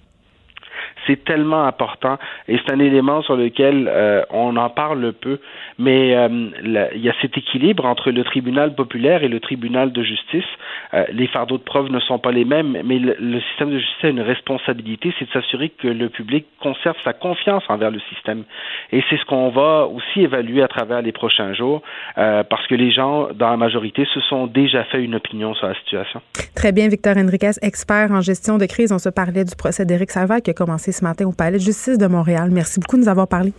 [1.07, 5.39] c'est tellement important et c'est un élément sur lequel euh, on en parle peu,
[5.77, 6.49] mais euh,
[6.95, 10.45] il y a cet équilibre entre le tribunal populaire et le tribunal de justice.
[10.93, 14.03] Euh, les fardeaux de preuve ne sont pas les mêmes, mais le, système de justice
[14.03, 18.43] a une responsabilité, c'est de s'assurer que le public conserve sa confiance envers le système.
[18.91, 21.81] Et c'est ce qu'on va aussi évaluer à travers les prochains jours,
[22.15, 25.75] parce que les gens, dans la majorité, se sont déjà fait une opinion sur la
[25.75, 26.21] situation.
[26.55, 28.91] Très bien, Victor Enriquez, expert en gestion de crise.
[28.91, 31.63] On se parlait du procès d'Éric Salvaire qui a commencé ce matin au Palais de
[31.63, 32.49] justice de Montréal.
[32.51, 33.53] Merci beaucoup de nous avoir parlé.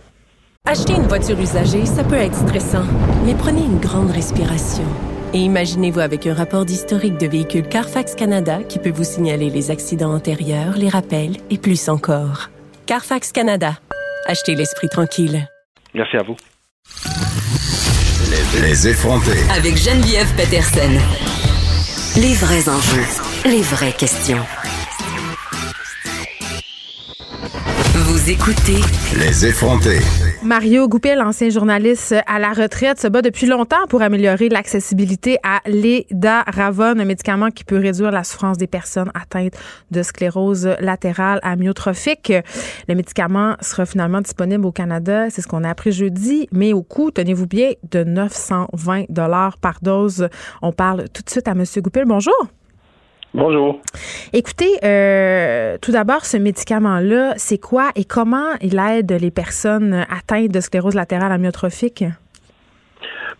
[0.65, 2.85] Acheter une voiture usagée, ça peut être stressant,
[3.25, 4.83] mais prenez une grande respiration.
[5.33, 9.71] Et imaginez-vous avec un rapport d'historique de véhicule Carfax Canada qui peut vous signaler les
[9.71, 12.49] accidents antérieurs, les rappels et plus encore.
[12.85, 13.73] Carfax Canada.
[14.27, 15.47] Achetez l'esprit tranquille.
[15.93, 16.35] Merci à vous.
[18.61, 19.39] Les effrontés.
[19.55, 20.91] Avec Geneviève Peterson.
[22.17, 23.07] Les vrais enjeux.
[23.45, 24.45] Les vraies questions.
[28.11, 28.81] Vous écoutez
[29.17, 30.01] Les effrontés.
[30.43, 35.61] Mario Goupil, ancien journaliste à la retraite, se bat depuis longtemps pour améliorer l'accessibilité à
[35.65, 39.53] l'Edaravon, un médicament qui peut réduire la souffrance des personnes atteintes
[39.91, 42.33] de sclérose latérale amyotrophique.
[42.89, 46.83] Le médicament sera finalement disponible au Canada, c'est ce qu'on a appris jeudi, mais au
[46.83, 50.27] coût, tenez-vous bien, de 920 dollars par dose.
[50.61, 51.63] On parle tout de suite à M.
[51.81, 52.03] Goupil.
[52.05, 52.35] Bonjour.
[53.33, 53.79] Bonjour.
[54.33, 60.51] Écoutez, euh, tout d'abord, ce médicament-là, c'est quoi et comment il aide les personnes atteintes
[60.51, 62.03] de sclérose latérale amyotrophique?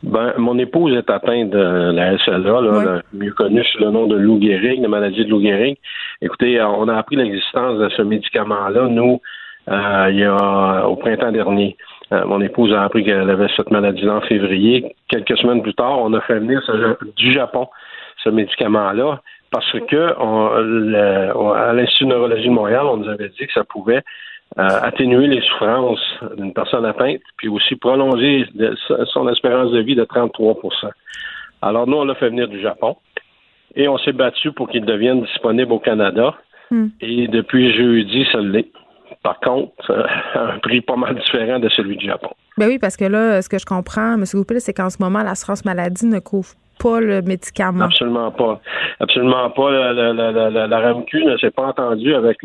[0.03, 4.41] Ben, mon épouse est atteinte de la SLA, mieux connue sous le nom de Lou
[4.41, 5.77] Gehrig, de maladie de Lou Gehrig.
[6.21, 9.19] Écoutez, on a appris l'existence de ce médicament-là, nous,
[9.69, 11.75] euh, il y a au printemps dernier.
[12.13, 14.95] Euh, mon épouse a appris qu'elle avait cette maladie en février.
[15.09, 16.61] Quelques semaines plus tard, on a fait venir
[17.17, 17.67] du Japon
[18.23, 19.21] ce médicament-là
[19.51, 23.63] parce que on, à l'Institut de neurologie de Montréal, on nous avait dit que ça
[23.63, 24.01] pouvait
[24.57, 28.45] euh, atténuer les souffrances d'une personne atteinte, puis aussi prolonger
[29.13, 30.89] son espérance de vie de 33%
[31.61, 32.95] Alors nous, on l'a fait venir du Japon
[33.75, 36.35] et on s'est battu pour qu'il devienne disponible au Canada.
[36.69, 36.87] Hmm.
[37.01, 38.71] Et depuis jeudi, ça l'est.
[39.23, 39.91] Par contre,
[40.35, 42.31] un prix pas mal différent de celui du Japon.
[42.57, 44.23] Ben oui, parce que là, ce que je comprends, M.
[44.33, 46.49] Goupil, c'est qu'en ce moment, l'assurance maladie ne couvre
[47.85, 48.59] Absolument pas.
[48.99, 49.71] Absolument pas.
[49.71, 52.37] La, la, la, RAMQ ne s'est pas entendue avec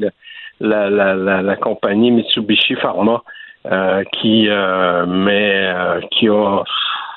[0.61, 3.23] la, compagnie Mitsubishi Pharma
[4.13, 4.49] qui
[5.09, 5.73] mais
[6.13, 6.63] qui a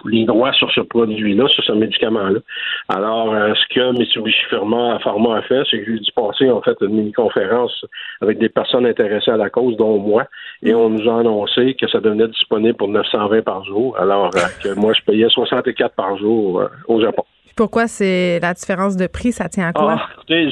[0.06, 2.40] les droits sur ce produit-là, sur ce médicament-là.
[2.88, 6.78] Alors, euh, ce que Mitsubishi Pharma, Pharma a fait, c'est que jeudi passé, on fait
[6.82, 7.86] une mini-conférence
[8.22, 10.26] avec des personnes intéressées à la cause, dont moi,
[10.64, 14.40] et on nous a annoncé que ça devenait disponible pour 920 par jour, alors euh,
[14.64, 17.24] que moi, je payais 64 par jour euh, au Japon.
[17.56, 19.34] Pourquoi c'est la différence de prix?
[19.34, 19.98] Ça tient à quoi?
[20.00, 20.48] Ah, écoutez,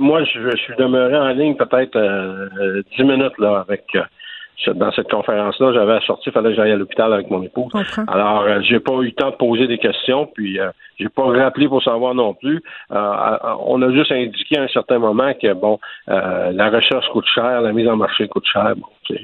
[0.00, 1.96] moi, je, suis demeuré en ligne peut-être
[2.96, 3.84] 10 minutes là avec
[4.70, 7.72] dans cette conférence-là, j'avais sorti, il fallait que j'aille à l'hôpital avec mon épouse.
[8.06, 10.70] Alors, euh, j'ai pas eu le temps de poser des questions, puis euh,
[11.02, 12.62] j'ai pas rappelé pour savoir non plus.
[12.92, 13.36] Euh,
[13.66, 17.72] on a juste indiqué à un certain moment que bon, la recherche coûte cher, la
[17.72, 18.74] mise en marché coûte cher.
[18.76, 19.20] Bon, c'est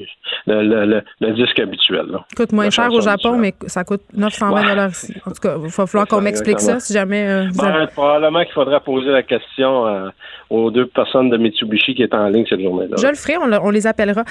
[0.46, 2.06] le, le, disque habituel.
[2.10, 2.24] Là.
[2.36, 5.14] Coûte moins cher au Japon, mais ça coûte 920 dollars ici.
[5.24, 7.48] En tout cas, il va falloir qu'on m'explique ça si jamais.
[7.48, 10.10] Vous ben, Probablement qu'il faudrait poser la question
[10.50, 12.96] aux deux personnes de Mitsubishi qui étaient en ligne cette journée-là.
[13.00, 14.24] Je le ferai, on, les appellera.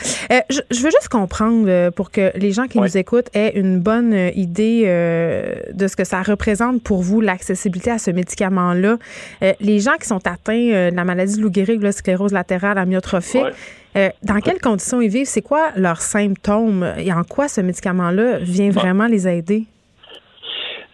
[0.50, 4.14] je, je, veux juste comprendre pour que les gens qui nous écoutent aient une bonne
[4.36, 4.84] idée
[5.74, 8.98] de ce que ça représente pour vous, la à ce médicament-là.
[9.44, 12.34] Euh, les gens qui sont atteints euh, de la maladie de Lou Gehrig, la sclérose
[12.34, 13.46] latérale amyotrophique,
[13.96, 15.28] euh, dans quelles conditions ils vivent?
[15.28, 16.86] C'est quoi leurs symptômes?
[16.98, 19.66] Et en quoi ce médicament-là vient vraiment les aider?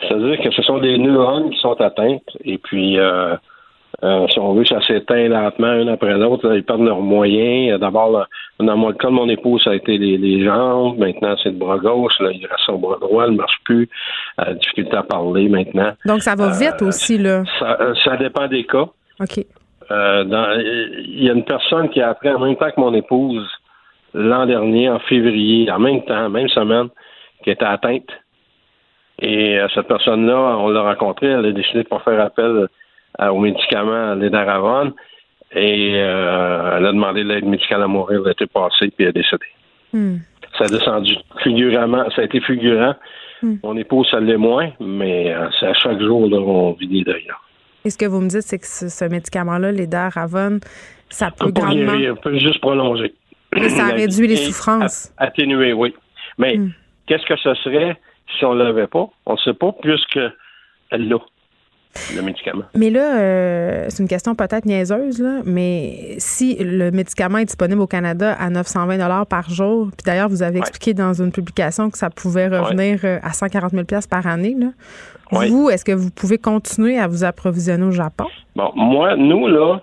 [0.02, 2.98] C'est-à-dire que ce sont des neurones qui sont atteintes et puis
[4.02, 6.54] euh, si on veut, ça s'éteint lentement, une après l'autre.
[6.56, 7.80] Ils perdent leurs moyens.
[7.80, 8.26] D'abord,
[8.60, 10.98] dans mon cas de mon épouse, ça a été les, jambes.
[10.98, 12.20] Maintenant, c'est le bras gauche.
[12.20, 13.88] Là, il reste son bras droit, il ne marche plus.
[14.42, 15.94] Euh, difficulté à parler maintenant.
[16.06, 17.44] Donc, ça va vite euh, aussi, là?
[17.60, 18.88] Ça, dépend des cas.
[19.22, 19.38] OK.
[19.38, 23.48] il y a une personne qui a appris en même temps que mon épouse
[24.16, 26.90] l'an dernier, en février, en même temps, même semaine,
[27.44, 28.10] qui était atteinte.
[29.22, 32.68] Et cette personne-là, on l'a rencontrée, elle a décidé de pas faire appel euh,
[33.20, 34.94] aux médicaments Lédaravon
[35.56, 39.46] et euh, elle a demandé l'aide médicale à mourir l'été passé puis elle est décédée.
[39.94, 40.18] Hmm.
[40.58, 42.96] Ça a descendu figuramment, ça a été figurant.
[43.42, 43.56] Hmm.
[43.64, 47.04] Mon épouse, ça l'est moins, mais euh, c'est à chaque jour là, on vit des
[47.04, 47.28] deuils.
[47.86, 50.60] Et ce que vous me dites, c'est que ce, médicament-là, Lédaravon,
[51.10, 51.92] ça peut grandement...
[51.92, 53.14] Ça peut juste prolonger.
[53.54, 55.14] Mais ça réduit les souffrances.
[55.18, 55.94] Atténuer, oui.
[56.38, 56.72] Mais hmm.
[57.06, 58.00] qu'est-ce que ce serait
[58.38, 59.10] si on ne l'avait pas?
[59.26, 60.20] On ne sait pas, puisque
[60.92, 61.18] elle l'a
[62.16, 62.64] le médicament.
[62.76, 67.82] Mais là, euh, c'est une question peut-être niaiseuse, là, mais si le médicament est disponible
[67.82, 71.98] au Canada à 920 par jour, puis d'ailleurs, vous avez expliqué dans une publication que
[71.98, 74.68] ça pouvait revenir euh, à 140 000 par année, là.
[75.32, 78.26] vous, est-ce que vous pouvez continuer à vous approvisionner au Japon?
[78.56, 79.82] Bon, moi, nous, là,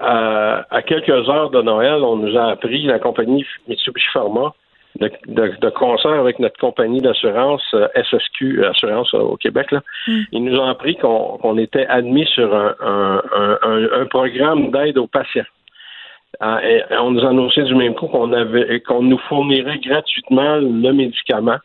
[0.00, 4.52] à quelques heures de Noël, on nous a appris, la compagnie Mitsubishi Pharma,
[4.98, 9.70] de, concert avec notre compagnie d'assurance euh, SSQ Assurance euh, au Québec.
[9.70, 9.82] Là.
[10.06, 10.20] Mm.
[10.32, 15.44] Ils nous ont appris qu'on était admis sur un, programme d'aide aux patients.
[16.40, 20.56] Ah, et on nous a annoncé du même coup qu'on avait qu'on nous fournirait gratuitement
[20.56, 21.58] le médicament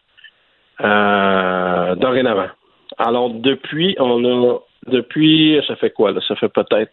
[0.81, 2.49] euh, dorénavant.
[2.97, 6.19] Alors depuis, on a depuis ça fait quoi là?
[6.27, 6.91] Ça fait peut-être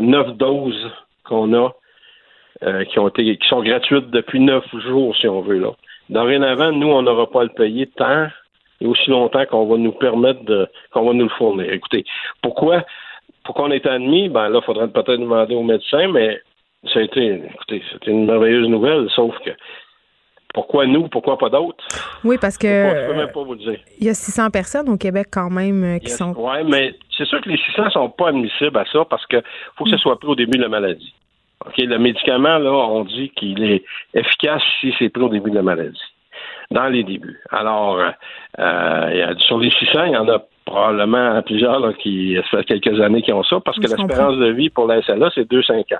[0.00, 0.90] neuf doses
[1.24, 1.72] qu'on a
[2.62, 5.58] euh, qui ont été qui sont gratuites depuis neuf jours, si on veut.
[5.58, 5.72] Là.
[6.10, 8.28] Dorénavant, nous, on n'aura pas à le payer tant
[8.80, 11.72] et aussi longtemps qu'on va nous permettre de qu'on va nous le fournir.
[11.72, 12.04] Écoutez,
[12.42, 12.84] pourquoi
[13.44, 14.28] pourquoi on est admis?
[14.28, 16.40] Ben là, il faudrait peut-être demander au médecin, mais
[16.92, 19.50] ça a été écoutez, c'était une merveilleuse nouvelle, sauf que
[20.54, 21.84] pourquoi nous, pourquoi pas d'autres?
[22.24, 22.68] Oui, parce que.
[22.68, 23.78] Je peux même pas vous dire.
[23.98, 26.34] Il y a 600 personnes au Québec quand même euh, qui sont.
[26.36, 29.42] Oui, mais c'est sûr que les 600 ne sont pas admissibles à ça parce qu'il
[29.76, 30.00] faut que ce mm.
[30.00, 31.14] soit pris au début de la maladie.
[31.66, 33.84] OK, le médicament, là, on dit qu'il est
[34.14, 36.00] efficace si c'est pris au début de la maladie,
[36.70, 37.40] dans les débuts.
[37.50, 38.00] Alors,
[38.58, 43.22] euh, sur les 600, il y en a probablement plusieurs qui, ça fait quelques années
[43.22, 45.98] qui ont ça, parce que l'espérance de vie pour la SLA, c'est 2-5 ans.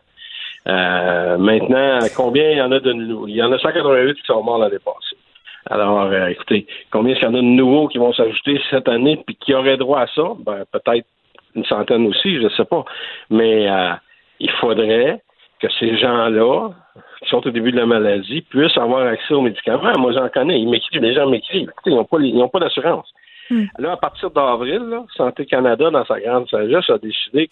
[0.69, 3.29] Euh, maintenant, combien il y en a de nouveaux?
[3.29, 5.17] Il y en a 188 qui sont morts l'année passée.
[5.71, 9.23] Alors, euh, écoutez, combien il y en a de nouveaux qui vont s'ajouter cette année
[9.25, 10.23] puis qui auraient droit à ça?
[10.45, 11.07] Ben, peut-être
[11.55, 12.85] une centaine aussi, je ne sais pas.
[13.31, 13.69] Mais
[14.41, 15.21] il faudrait
[15.63, 16.71] que ces gens-là,
[17.23, 19.93] qui sont au début de la maladie, puissent avoir accès aux médicaments.
[19.97, 20.61] Moi, j'en connais.
[20.61, 21.71] Ils m'écrivent, les gens m'écrivent.
[21.71, 23.09] Écoutez, ils n'ont pas, pas d'assurance.
[23.49, 23.65] Hmm.
[23.79, 24.83] Là, à partir d'avril,
[25.17, 27.47] Santé Canada, dans sa grande sagesse, a décidé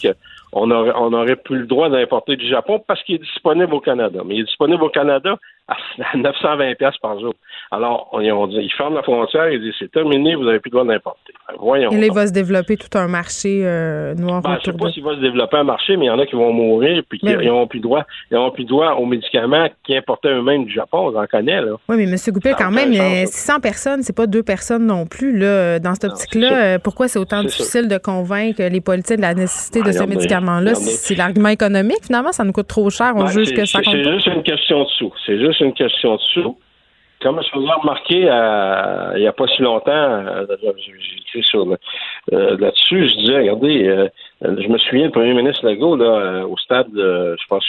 [0.52, 4.20] on aurait plus le droit d'importer du Japon parce qu'il est disponible au Canada.
[4.24, 5.36] Mais il est disponible au Canada
[5.68, 5.76] à
[6.16, 7.34] 920 par jour.
[7.70, 10.70] Alors, on, on dit, ils ferment la frontière, ils disent c'est terminé, vous n'avez plus
[10.70, 11.32] le droit d'importer.
[11.58, 11.90] Voyons.
[11.90, 14.78] Et là, il va se développer tout un marché euh, noir ben, Je ne sais
[14.78, 17.02] pas s'il va se développer un marché, mais il y en a qui vont mourir
[17.08, 21.12] puis qui n'ont plus droit, ils plus droit aux médicaments qui importaient eux-mêmes du Japon.
[21.12, 21.72] On en connaît, là.
[21.88, 22.16] Oui, mais M.
[22.28, 25.78] Goupil, quand même, 600 personnes, c'est pas deux personnes non plus, là.
[25.78, 29.80] Dans cette optique-là, euh, pourquoi c'est autant difficile de convaincre les politiciens de la nécessité
[29.80, 30.02] de ben, ce
[30.74, 33.94] C'est l'argument économique, finalement, ça nous coûte trop cher, on ben, juge que ça compte
[33.94, 35.12] C'est juste une question de sous.
[35.26, 36.56] C'est juste une question de sous.
[37.22, 40.46] comme je faisais remarquer euh, il n'y a pas si longtemps, euh,
[40.78, 41.66] j'ai écrit sur
[42.32, 44.08] euh, là-dessus, je disais, regardez,
[44.42, 47.64] je me souviens du premier ministre Legault là, au stade, je pense,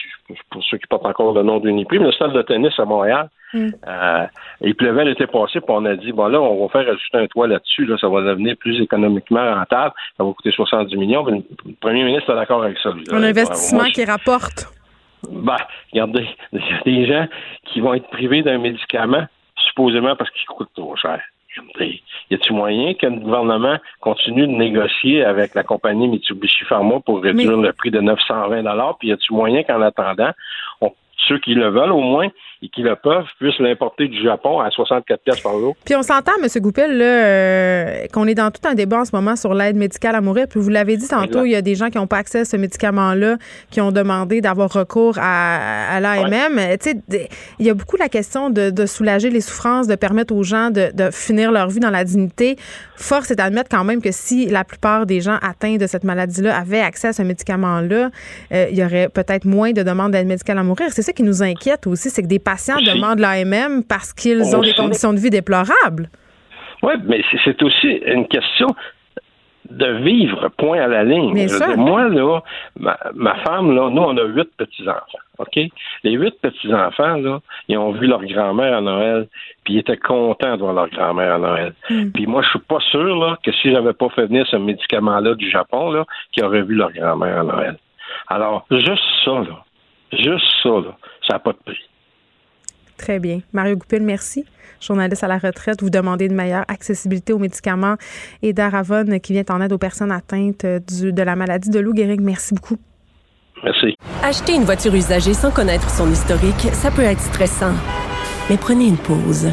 [0.50, 3.30] pour ceux qui portent encore le nom d'Uniprix, mais le stade de tennis à Montréal.
[3.54, 3.72] Mm.
[4.62, 7.28] il pleuvait l'été passé, puis on a dit, bon là, on va faire ajouter un
[7.28, 11.26] toit là-dessus, là, ça va devenir plus économiquement rentable, ça va coûter 70 millions.
[11.26, 11.44] le
[11.82, 12.92] premier ministre est d'accord avec ça.
[13.12, 14.68] Un investissement qui rapporte.
[15.30, 15.58] Ben,
[15.92, 17.28] regardez, il y a des gens
[17.66, 21.22] qui vont être privés d'un médicament supposément parce qu'il coûte trop cher.
[22.30, 27.22] Y a-t-il moyen que le gouvernement continue de négocier avec la compagnie Mitsubishi Pharma pour
[27.22, 28.64] réduire le prix de 920
[29.00, 30.32] Puis y a-t-il moyen qu'en attendant,
[31.28, 32.28] ceux qui le veulent au moins,
[32.64, 35.76] et qui le peuvent puissent l'importer du Japon à 64 pièces par jour.
[35.84, 36.48] Puis on s'entend, M.
[36.62, 40.22] Goupil, euh, qu'on est dans tout un débat en ce moment sur l'aide médicale à
[40.22, 40.46] mourir.
[40.48, 42.46] Puis vous l'avez dit tantôt, il y a des gens qui n'ont pas accès à
[42.46, 43.38] ce médicament-là,
[43.72, 46.78] qui ont demandé d'avoir recours à, l'AMM.
[46.80, 50.44] Tu sais, il y a beaucoup la question de, soulager les souffrances, de permettre aux
[50.44, 52.58] gens de, finir leur vie dans la dignité.
[52.96, 56.56] Force est d'admettre quand même que si la plupart des gens atteints de cette maladie-là
[56.56, 58.12] avaient accès à ce médicament-là,
[58.54, 60.90] euh, il y aurait peut-être moins de demandes d'aide médicale à mourir.
[60.92, 64.62] C'est ça qui nous inquiète aussi, c'est que des patients demandent l'AMM parce qu'ils ont
[64.62, 66.10] des conditions de vie déplorables.
[66.84, 68.68] Oui, mais c'est aussi une question
[69.72, 71.48] de vivre, point à la ligne.
[71.78, 72.42] moi, là,
[72.78, 75.60] ma, femme, là, nous, on a huit petits-enfants, OK?
[76.04, 79.28] Les huit petits-enfants, là, ils ont vu leur grand-mère à Noël,
[79.64, 81.74] puis ils étaient contents de voir leur grand-mère à Noël.
[81.90, 82.12] Hmm.
[82.12, 85.36] Puis moi, je suis pas sûr, là, que si j'avais pas fait venir ce médicament-là
[85.36, 87.78] du Japon, là, qu'ils auraient vu leur grand-mère à Noël.
[88.28, 89.64] Alors, juste ça, là,
[90.12, 90.98] juste ça, là,
[91.32, 91.78] ça n'a pas de prix.
[92.98, 93.40] Très bien.
[93.54, 94.46] Mario Goupil, merci.
[94.82, 97.96] Journaliste à la retraite, vous demandez une meilleure accessibilité aux médicaments
[98.42, 102.20] et d'Aravon qui vient en aide aux personnes atteintes de la maladie de Lou Gehrig.
[102.20, 102.78] Merci beaucoup.
[103.64, 103.96] Merci.
[104.24, 107.74] Acheter une voiture usagée sans connaître son historique, ça peut être stressant.
[108.50, 109.50] Mais prenez une pause.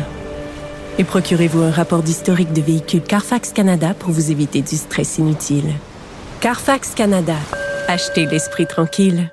[0.99, 5.70] Et procurez-vous un rapport d'historique de véhicule Carfax Canada pour vous éviter du stress inutile.
[6.41, 7.37] Carfax Canada.
[7.87, 9.31] Achetez l'esprit tranquille.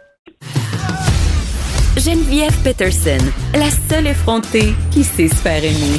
[2.05, 3.17] Geneviève Peterson,
[3.55, 5.97] la seule effrontée qui sait se faire aimer.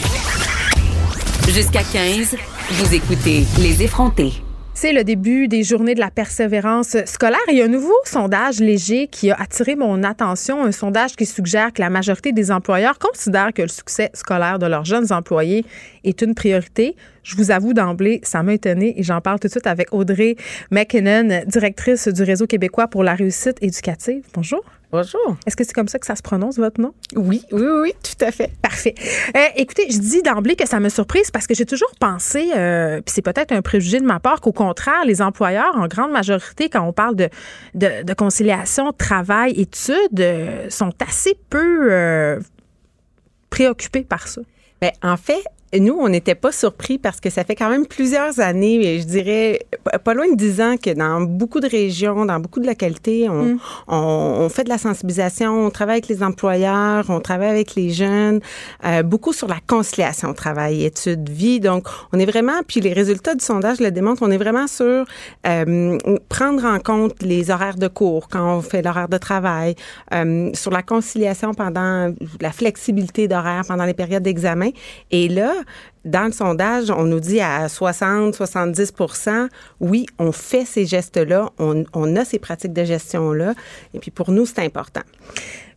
[1.48, 2.36] Jusqu'à 15,
[2.70, 4.34] vous écoutez Les effrontés.
[4.72, 7.40] C'est le début des journées de la persévérance scolaire.
[7.48, 11.26] Il y a un nouveau sondage léger qui a attiré mon attention, un sondage qui
[11.26, 15.64] suggère que la majorité des employeurs considèrent que le succès scolaire de leurs jeunes employés
[16.04, 16.94] est une priorité.
[17.24, 20.36] Je vous avoue d'emblée, ça m'a étonné et j'en parle tout de suite avec Audrey
[20.70, 24.22] McKinnon, directrice du Réseau québécois pour la réussite éducative.
[24.34, 24.62] Bonjour.
[24.97, 25.36] Bonjour.
[25.47, 26.94] Est-ce que c'est comme ça que ça se prononce, votre nom?
[27.16, 28.51] Oui, oui, oui, tout à fait.
[28.62, 28.94] Parfait.
[29.36, 33.03] Euh, écoutez, je dis d'emblée que ça me surprise parce que j'ai toujours pensé, euh,
[33.03, 36.70] puis c'est peut-être un préjugé de ma part, qu'au contraire, les employeurs, en grande majorité,
[36.70, 37.28] quand on parle de,
[37.74, 42.40] de, conciliation travail-études, euh, sont assez peu
[43.51, 44.40] préoccupés par ça.
[44.80, 45.44] Bien, en fait,
[45.79, 49.67] nous, on n'était pas surpris parce que ça fait quand même plusieurs années, je dirais
[50.05, 53.43] pas loin de dix ans, que dans beaucoup de régions, dans beaucoup de localités, on,
[53.43, 53.59] mm.
[53.89, 58.41] on, fait de la sensibilisation, on travaille avec les employeurs, on travaille avec les jeunes,
[58.85, 61.59] euh, beaucoup sur la conciliation travail, études, vie.
[61.61, 65.05] Donc, on est vraiment, puis les résultats du sondage le démontrent, on est vraiment sur
[65.47, 65.99] euh,
[66.29, 69.75] prendre en compte les horaires de cours quand on fait l'horaire de travail,
[70.14, 74.71] euh, sur la conciliation pendant la flexibilité d'horaire pendant les périodes d'examen.
[75.11, 75.53] Et là,
[76.05, 79.49] dans le sondage, on nous dit à 60, 70%
[79.81, 83.55] oui, on fait ces gestes-là, on, on a ces pratiques de gestion-là,
[83.95, 85.03] et puis pour nous, c'est important.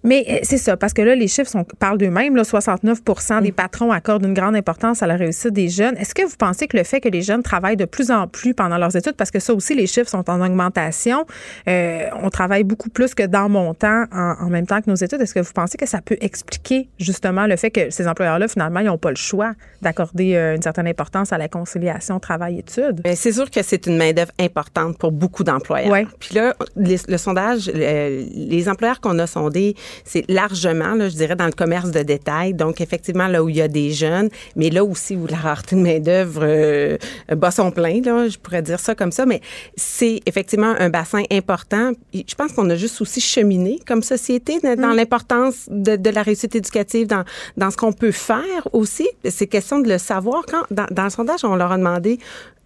[0.04, 2.36] Mais euh, c'est ça, parce que là, les chiffres sont, parlent d'eux-mêmes.
[2.40, 3.54] 69% des mm.
[3.54, 5.98] patrons accordent une grande importance à la réussite des jeunes.
[5.98, 8.54] Est-ce que vous pensez que le fait que les jeunes travaillent de plus en plus
[8.54, 11.26] pendant leurs études, parce que ça aussi, les chiffres sont en augmentation,
[11.68, 15.22] euh, on travaille beaucoup plus que dans mon temps en, même temps que nos études.
[15.22, 18.80] Est-ce que vous pensez que ça peut expliquer justement le fait que ces employeurs-là, finalement,
[18.80, 23.02] ils n'ont pas le choix d'accorder euh, une certaine importance à la conciliation travail-études?
[23.16, 25.92] C'est sûr que c'est une main-d'œuvre importante pour beaucoup d'employeurs.
[25.92, 26.08] Ouais.
[26.20, 31.46] Puis là, le sondage, les employeurs qu'on a sondés, c'est largement, là, je dirais, dans
[31.46, 32.54] le commerce de détail.
[32.54, 35.76] Donc, effectivement, là où il y a des jeunes, mais là aussi où la rareté
[35.76, 36.98] de main-d'œuvre euh,
[37.36, 39.26] bat son plein, là, je pourrais dire ça comme ça.
[39.26, 39.42] Mais
[39.76, 41.92] c'est effectivement un bassin important.
[42.14, 44.96] Je pense qu'on a juste aussi cheminé comme société dans mm.
[44.96, 47.24] l'importance de, la réussite éducative, dans,
[47.58, 49.08] dans ce qu'on peut faire aussi.
[49.28, 50.44] C'est question de le savoir.
[50.48, 52.20] Quand, dans, dans le sondage, on leur a demandé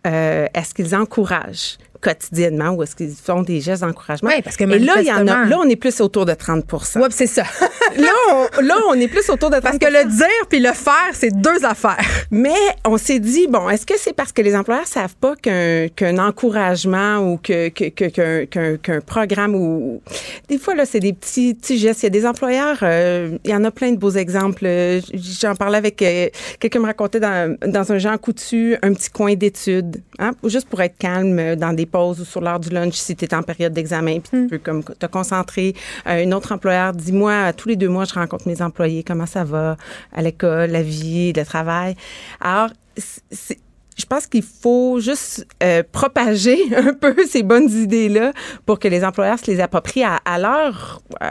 [0.05, 4.29] euh, est-ce qu'ils encouragent quotidiennement ou est-ce qu'ils font des gestes d'encouragement.
[4.29, 6.33] Oui, parce que Et là, il y en a, là, on est plus autour de
[6.33, 6.65] 30
[6.97, 7.43] Oui, c'est ça.
[7.97, 10.73] là, on, là, on est plus autour de 30 Parce que le dire puis le
[10.73, 11.97] faire, c'est deux affaires.
[12.31, 12.53] Mais
[12.85, 16.17] on s'est dit, bon, est-ce que c'est parce que les employeurs savent pas qu'un qu'un
[16.19, 20.01] encouragement ou que, que, que- qu'un qu'un programme ou
[20.49, 22.03] des fois là, c'est des petits petits gestes.
[22.03, 24.65] Il y a des employeurs, euh, il y en a plein de beaux exemples.
[25.13, 26.27] J'en parlais avec euh,
[26.59, 30.81] quelqu'un me racontait dans, dans un genre coutu un petit coin d'études, hein, juste pour
[30.81, 33.73] être calme euh, dans des ou sur l'heure du lunch si tu es en période
[33.73, 35.75] d'examen puis tu peux comme te concentrer.
[36.07, 39.25] Euh, une autre employeur dit moi tous les deux mois je rencontre mes employés comment
[39.25, 39.77] ça va
[40.11, 41.95] à l'école, la vie, le travail.
[42.41, 43.59] Alors c'est-
[43.97, 48.31] je pense qu'il faut juste euh, propager un peu ces bonnes idées-là
[48.65, 51.29] pour que les employeurs se les approprient à, à leur euh,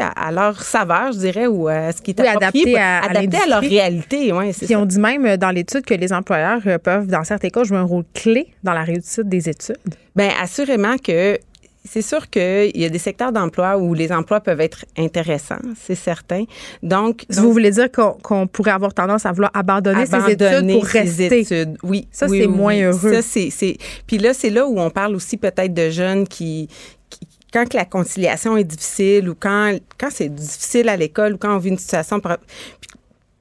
[0.00, 2.98] à, à leur saveur, je dirais, ou à ce qui est Oui, approprié, adapté à-
[2.98, 4.32] à adapté à leur réalité.
[4.32, 4.78] Ouais, Puis ça.
[4.78, 7.78] on dit même euh, dans l'étude que les employeurs euh, peuvent, dans certains cas, jouer
[7.78, 9.76] un rôle clé dans la réussite des études.
[10.14, 11.38] Bien, assurément que
[11.90, 15.94] c'est sûr qu'il y a des secteurs d'emploi où les emplois peuvent être intéressants, c'est
[15.94, 16.44] certain.
[16.82, 21.00] Donc, vous voulez dire qu'on pourrait avoir tendance à vouloir abandonner, ces études pour ses
[21.00, 21.38] rester.
[21.40, 21.76] études.
[21.82, 22.06] Oui.
[22.12, 22.82] Ça, oui, c'est oui, moins oui.
[22.82, 23.20] heureux.
[23.20, 23.76] Ça, c'est,
[24.06, 26.68] Puis là, c'est là où on parle aussi peut-être de jeunes qui,
[27.10, 31.54] qui- quand la conciliation est difficile ou quand, quand c'est difficile à l'école ou quand
[31.54, 32.38] on vit une situation par-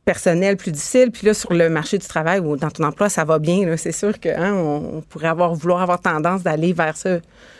[0.05, 3.25] personnelle plus difficile, puis là, sur le marché du travail ou dans ton emploi, ça
[3.25, 6.95] va bien, c'est sûr que hein, on, on pourrait avoir, vouloir avoir tendance d'aller vers
[6.95, 7.17] ça,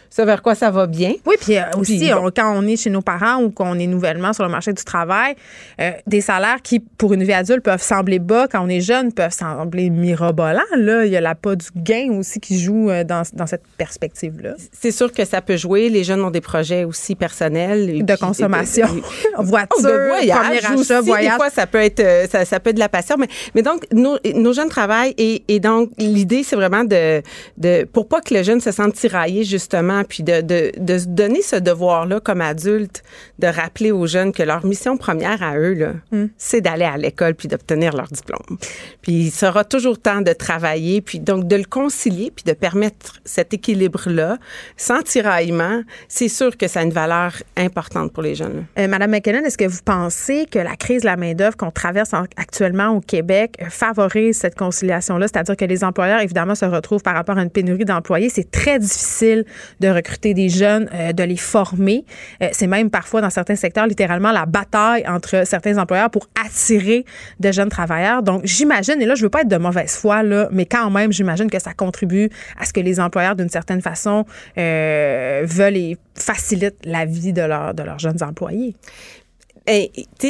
[0.09, 1.13] ça vers quoi ça va bien?
[1.25, 2.27] Oui, puis euh, aussi, Puis, bon.
[2.27, 4.83] on- quand on est chez nos parents ou qu'on est nouvellement sur le marché du
[4.83, 5.35] travail,
[5.81, 9.11] euh, des salaires qui, pour une vie adulte, peuvent sembler bas quand on est jeune,
[9.13, 10.61] peuvent sembler mirobolants.
[10.75, 13.63] Là, il y a la pas du gain aussi qui joue euh, dans, dans cette
[13.77, 14.55] perspective-là.
[14.71, 15.89] C'est sûr que ça peut jouer.
[15.89, 18.03] Les jeunes ont des projets aussi personnels.
[18.05, 18.87] De puis- consommation.
[19.37, 21.31] Voiture, Oh, de voyage premier achat, aussi, voyage.
[21.33, 23.15] Des fois, ça peut être, ça, ça peut être de la passion.
[23.19, 27.21] Mais, mais donc, nos, nos jeunes travaillent et, et donc, l'idée, c'est vraiment de,
[27.57, 31.05] de, pour pas que le jeune se sente tiraillé, justement, puis de, de, de se
[31.07, 33.03] donner ce devoir-là comme adulte,
[33.39, 36.27] de rappeler aux jeunes que leur mission première à eux, là, Hmm.
[36.37, 38.57] c'est d'aller à l'école puis d'obtenir leur diplôme.
[39.01, 43.13] Puis il sera toujours temps de travailler, puis donc de le concilier, puis de permettre
[43.25, 44.37] cet équilibre-là,
[44.77, 48.65] sans tiraillement, c'est sûr que ça a une valeur importante pour les jeunes.
[48.79, 52.13] Euh, Madame McKinnon, est-ce que vous pensez que la crise de la main-d'œuvre qu'on traverse
[52.13, 55.27] en- actuellement au Québec euh, favorise cette conciliation-là?
[55.27, 58.29] C'est-à-dire que les employeurs, évidemment, se retrouvent par rapport à une pénurie d'employés.
[58.29, 59.45] C'est très difficile
[59.79, 62.05] de recruter des jeunes, euh, de les former.
[62.41, 67.05] Euh, c'est même parfois, dans certains secteurs, littéralement la bataille entre certains employeurs pour attirer
[67.39, 68.23] de jeunes travailleurs.
[68.23, 71.11] Donc, j'imagine, et là, je veux pas être de mauvaise foi, là, mais quand même,
[71.11, 72.29] j'imagine que ça contribue
[72.59, 74.25] à ce que les employeurs, d'une certaine façon,
[74.57, 78.75] euh, veulent et facilitent la vie de, leurs de leurs jeunes employés.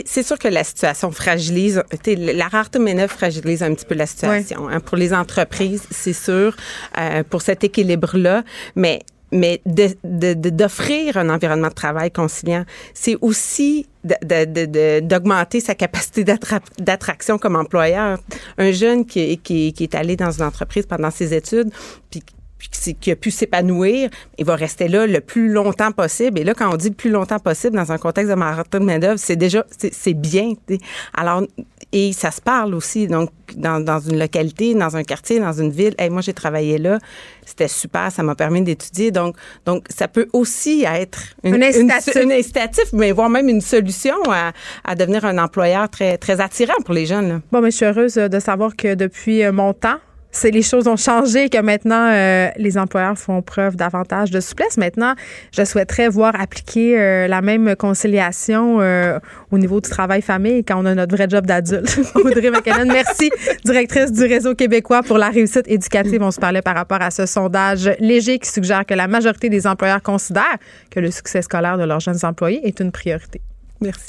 [0.06, 4.08] C'est sûr que la situation fragilise, la rareté de main-d'œuvre fragilise un petit peu la
[4.08, 4.68] situation.
[4.68, 4.80] hein.
[4.80, 6.56] Pour les entreprises, c'est sûr,
[6.98, 8.44] euh, pour cet équilibre-là,
[8.76, 12.64] mais mais d'offrir un environnement de travail conciliant,
[12.94, 18.20] c'est aussi d'augmenter sa capacité d'attra- d'attraction comme employeur.
[18.58, 21.72] Un jeune qui, qui, qui est allé dans une entreprise pendant ses études,
[22.10, 22.24] puis
[22.58, 26.40] puis qui, a pu s'épanouir, il va rester là le plus longtemps possible.
[26.40, 28.86] Et là, quand on dit le plus longtemps possible dans un contexte de marathon de
[28.86, 30.54] main-d'œuvre, c'est déjà, c'est bien.
[30.68, 30.82] tu sais.
[31.14, 31.44] Alors,
[31.92, 33.08] et ça se parle aussi.
[33.08, 36.78] Donc, dans, dans une localité, dans un quartier, dans une ville, hey, moi, j'ai travaillé
[36.78, 37.00] là,
[37.46, 39.12] c'était super, ça m'a permis d'étudier.
[39.12, 39.36] Donc,
[39.66, 42.16] donc, ça peut aussi être Un incitatif.
[42.16, 44.52] une incitatif, mais voire même une solution à,
[44.84, 47.30] à devenir un employeur très, très attirant pour les jeunes.
[47.30, 47.42] là.
[47.52, 49.98] Bon, mais je suis heureuse de savoir que depuis euh, mon temps,
[50.32, 54.78] c'est les choses ont changé que maintenant euh, les employeurs font preuve davantage de souplesse.
[54.78, 55.14] Maintenant,
[55.52, 59.20] je souhaiterais voir appliquer euh, la même conciliation euh,
[59.52, 62.00] au niveau du travail famille quand on a notre vrai job d'adulte.
[62.16, 63.32] Audrey McKinnon, merci,
[63.66, 66.22] directrice du réseau québécois pour la réussite éducative.
[66.22, 69.66] On se parlait par rapport à ce sondage léger qui suggère que la majorité des
[69.66, 70.58] employeurs considèrent
[70.92, 73.42] que le succès scolaire de leurs jeunes employés est une priorité.
[73.80, 74.08] Merci.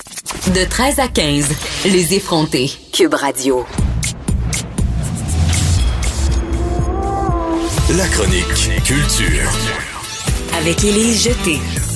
[0.54, 2.70] De 13 à 15, les effrontés.
[2.92, 3.66] Cube Radio.
[7.97, 9.51] La chronique culture.
[10.59, 11.88] Avec Élise Jeté.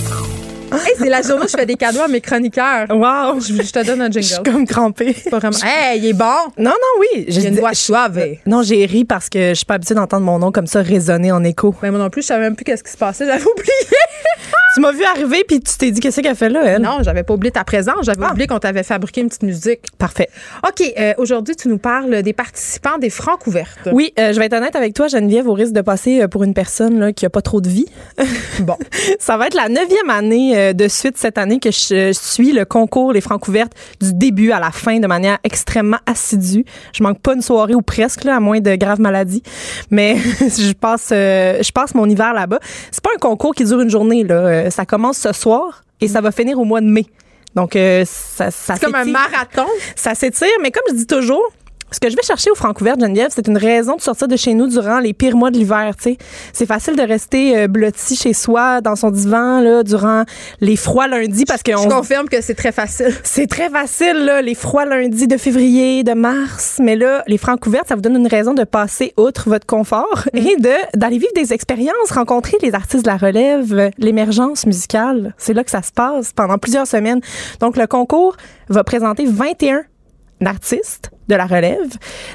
[0.72, 2.86] Hey, c'est la journée où je fais des cadeaux à mes chroniqueurs.
[2.90, 3.40] Wow!
[3.40, 4.24] Je, je te donne un Je jingle.
[4.26, 5.14] suis comme crampée.
[5.30, 5.56] Pas vraiment.
[5.64, 6.24] Hey, il est bon.
[6.58, 7.26] Non, non, oui.
[7.28, 8.20] A une voix suave.
[8.46, 11.32] Non, j'ai ri parce que je suis pas habituée d'entendre mon nom comme ça résonner
[11.32, 11.74] en écho.
[11.82, 13.26] Mais moi non plus, je savais même plus qu'est-ce qui se passait.
[13.26, 13.72] J'avais oublié.
[14.74, 16.80] Tu m'as vu arriver puis tu t'es dit qu'est-ce qu'elle fait là, elle?
[16.80, 18.06] Non, j'avais pas oublié ta présence.
[18.06, 19.80] J'avais oublié qu'on t'avait fabriqué une petite musique.
[19.98, 20.30] Parfait.
[20.66, 23.90] OK, euh, aujourd'hui, tu nous parles des participants des Francs ouvertes.
[23.92, 26.42] Oui, euh, je vais être honnête avec toi, Geneviève, au risque de passer euh, pour
[26.42, 27.84] une personne là, qui a pas trop de vie.
[28.60, 28.78] Bon.
[29.18, 32.64] Ça va être la neuvième année euh, de suite cette année que je, suis le
[32.64, 36.64] concours Les Francs ouvertes du début à la fin de manière extrêmement assidue.
[36.92, 39.42] Je manque pas une soirée ou presque, là, à moins de graves maladies.
[39.90, 42.60] Mais je passe, euh, je passe mon hiver là-bas.
[42.90, 44.34] C'est pas un concours qui dure une journée, là.
[44.34, 47.06] Euh, ça commence ce soir et ça va finir au mois de mai.
[47.54, 49.66] Donc, ça, ça C'est comme un marathon.
[49.94, 51.52] Ça s'étire, mais comme je dis toujours,
[51.92, 54.54] ce que je vais chercher au Francouvert, Geneviève, c'est une raison de sortir de chez
[54.54, 55.94] nous durant les pires mois de l'hiver.
[55.96, 56.18] Tu sais,
[56.52, 60.24] c'est facile de rester euh, blotti chez soi dans son divan là durant
[60.60, 63.12] les froids lundis parce que je confirme que c'est très facile.
[63.24, 66.78] C'est très facile là, les froids lundis de février, de mars.
[66.80, 70.38] Mais là, les Francouvertes, ça vous donne une raison de passer outre votre confort mm.
[70.38, 75.34] et de d'aller vivre des expériences, rencontrer les artistes de la relève, l'émergence musicale.
[75.38, 77.20] C'est là que ça se passe pendant plusieurs semaines.
[77.60, 78.36] Donc le concours
[78.68, 79.82] va présenter 21
[80.42, 81.78] d'artistes de la relève,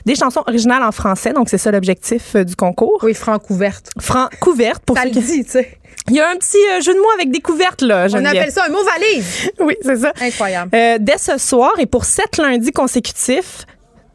[0.05, 2.99] des chansons originales en français, donc c'est ça l'objectif euh, du concours.
[3.03, 3.89] Oui, franc couverte.
[3.99, 5.77] Franc couverte pour ça le dit, tu sais.
[6.09, 8.07] Il y a un petit euh, jeu de mots avec des couvertes là.
[8.13, 9.51] On appelle ça un mot valise.
[9.59, 10.13] oui, c'est ça.
[10.21, 10.71] Incroyable.
[10.73, 13.65] Euh, dès ce soir et pour sept lundis consécutifs,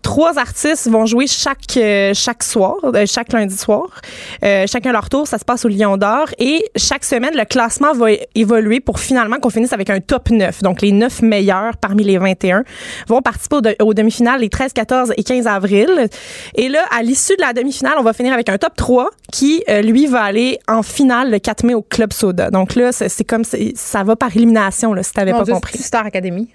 [0.03, 4.01] trois artistes vont jouer chaque euh, chaque soir, euh, chaque lundi soir.
[4.45, 7.93] Euh, chacun leur tour, ça se passe au Lion d'Or et chaque semaine le classement
[7.95, 10.63] va évoluer pour finalement qu'on finisse avec un top 9.
[10.63, 12.65] Donc les 9 meilleurs parmi les 21
[13.07, 16.09] vont participer aux, demi-finales les 13, 14 et 15 avril.
[16.57, 19.63] Et là à l'issue de la demi-finale, on va finir avec un top 3 qui
[19.83, 22.51] lui va aller en finale le 4 mai au Club Soda.
[22.51, 25.79] Donc là c'est comme ça va par élimination là si t'avais pas compris.
[25.79, 26.49] Star Academy.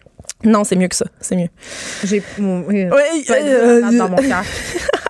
[0.43, 1.05] Non, c'est mieux que ça.
[1.19, 1.49] C'est mieux.
[2.03, 2.21] J'ai.
[2.39, 4.43] Oui, euh, dans mon cœur.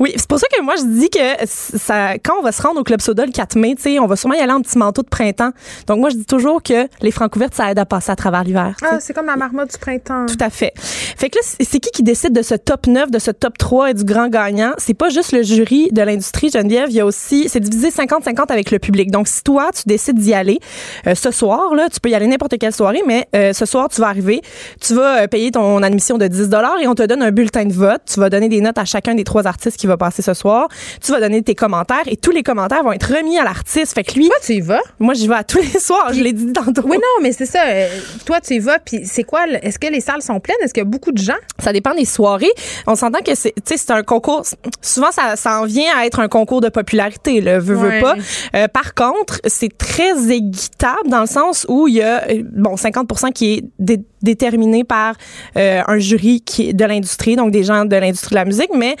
[0.00, 2.80] Oui, c'est pour ça que moi je dis que ça, quand on va se rendre
[2.80, 5.08] au Club Soda le 4 mai, on va sûrement y aller en petit manteau de
[5.08, 5.50] printemps.
[5.86, 8.44] Donc moi je dis toujours que les francs ouvertes ça aide à passer à travers
[8.44, 8.76] l'hiver.
[8.82, 10.26] Ah, c'est comme la marmotte du printemps.
[10.26, 10.72] Tout à fait.
[10.76, 13.90] Fait que là c'est qui qui décide de ce top 9, de ce top 3
[13.90, 14.72] et du grand gagnant?
[14.78, 18.50] C'est pas juste le jury de l'industrie Geneviève, il y a aussi c'est divisé 50-50
[18.50, 19.10] avec le public.
[19.10, 20.58] Donc si toi tu décides d'y aller
[21.06, 23.88] euh, ce soir là, tu peux y aller n'importe quelle soirée mais euh, ce soir
[23.88, 24.42] tu vas arriver,
[24.80, 27.64] tu vas euh, payer ton admission de 10 dollars et on te donne un bulletin
[27.64, 30.22] de vote, tu vas donner des notes à chacun des trois artistes qui va passer
[30.22, 30.68] ce soir.
[31.00, 33.94] Tu vas donner tes commentaires et tous les commentaires vont être remis à l'artiste.
[33.94, 34.28] Fait que lui.
[34.28, 34.80] Toi, tu y vas?
[34.98, 36.12] Moi, j'y vais à tous les soirs.
[36.12, 36.82] je l'ai dit tantôt.
[36.84, 37.64] Oui, non, mais c'est ça.
[37.66, 37.88] Euh,
[38.24, 38.78] toi, tu y vas.
[38.78, 39.46] Puis c'est quoi?
[39.62, 40.56] Est-ce que les salles sont pleines?
[40.62, 41.36] Est-ce qu'il y a beaucoup de gens?
[41.58, 42.52] Ça dépend des soirées.
[42.86, 44.44] On s'entend que c'est, c'est un concours.
[44.80, 48.16] Souvent, ça, ça en vient à être un concours de popularité, le veut, veut pas.
[48.54, 52.76] Euh, par contre, c'est très équitable dans le sens où il y a, euh, bon,
[52.76, 53.64] 50 qui est
[54.22, 55.14] déterminé par
[55.56, 58.96] un jury qui est de l'industrie, donc des gens de l'industrie de la musique, mais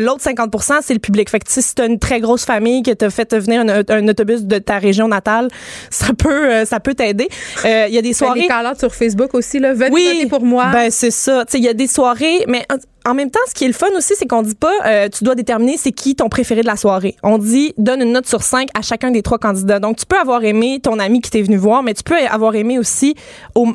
[0.00, 1.30] l'autre 50 c'est le public.
[1.30, 4.44] Fait que si tu as une très grosse famille que t'as fait venir un, autobus
[4.44, 5.48] de ta région natale,
[5.90, 7.28] ça peut euh, ça peut t'aider.
[7.64, 8.40] Euh, il y a des soirées.
[8.40, 10.70] des sur Facebook aussi là, venez oui, pour moi.
[10.72, 11.44] Ben c'est ça.
[11.44, 12.66] Tu sais, il y a des soirées, mais
[13.06, 15.22] en même temps, ce qui est le fun aussi, c'est qu'on dit pas, euh, tu
[15.22, 17.16] dois déterminer c'est qui ton préféré de la soirée.
[17.22, 19.78] On dit, donne une note sur cinq à chacun des trois candidats.
[19.78, 22.56] Donc, tu peux avoir aimé ton ami qui t'est venu voir, mais tu peux avoir
[22.56, 23.14] aimé aussi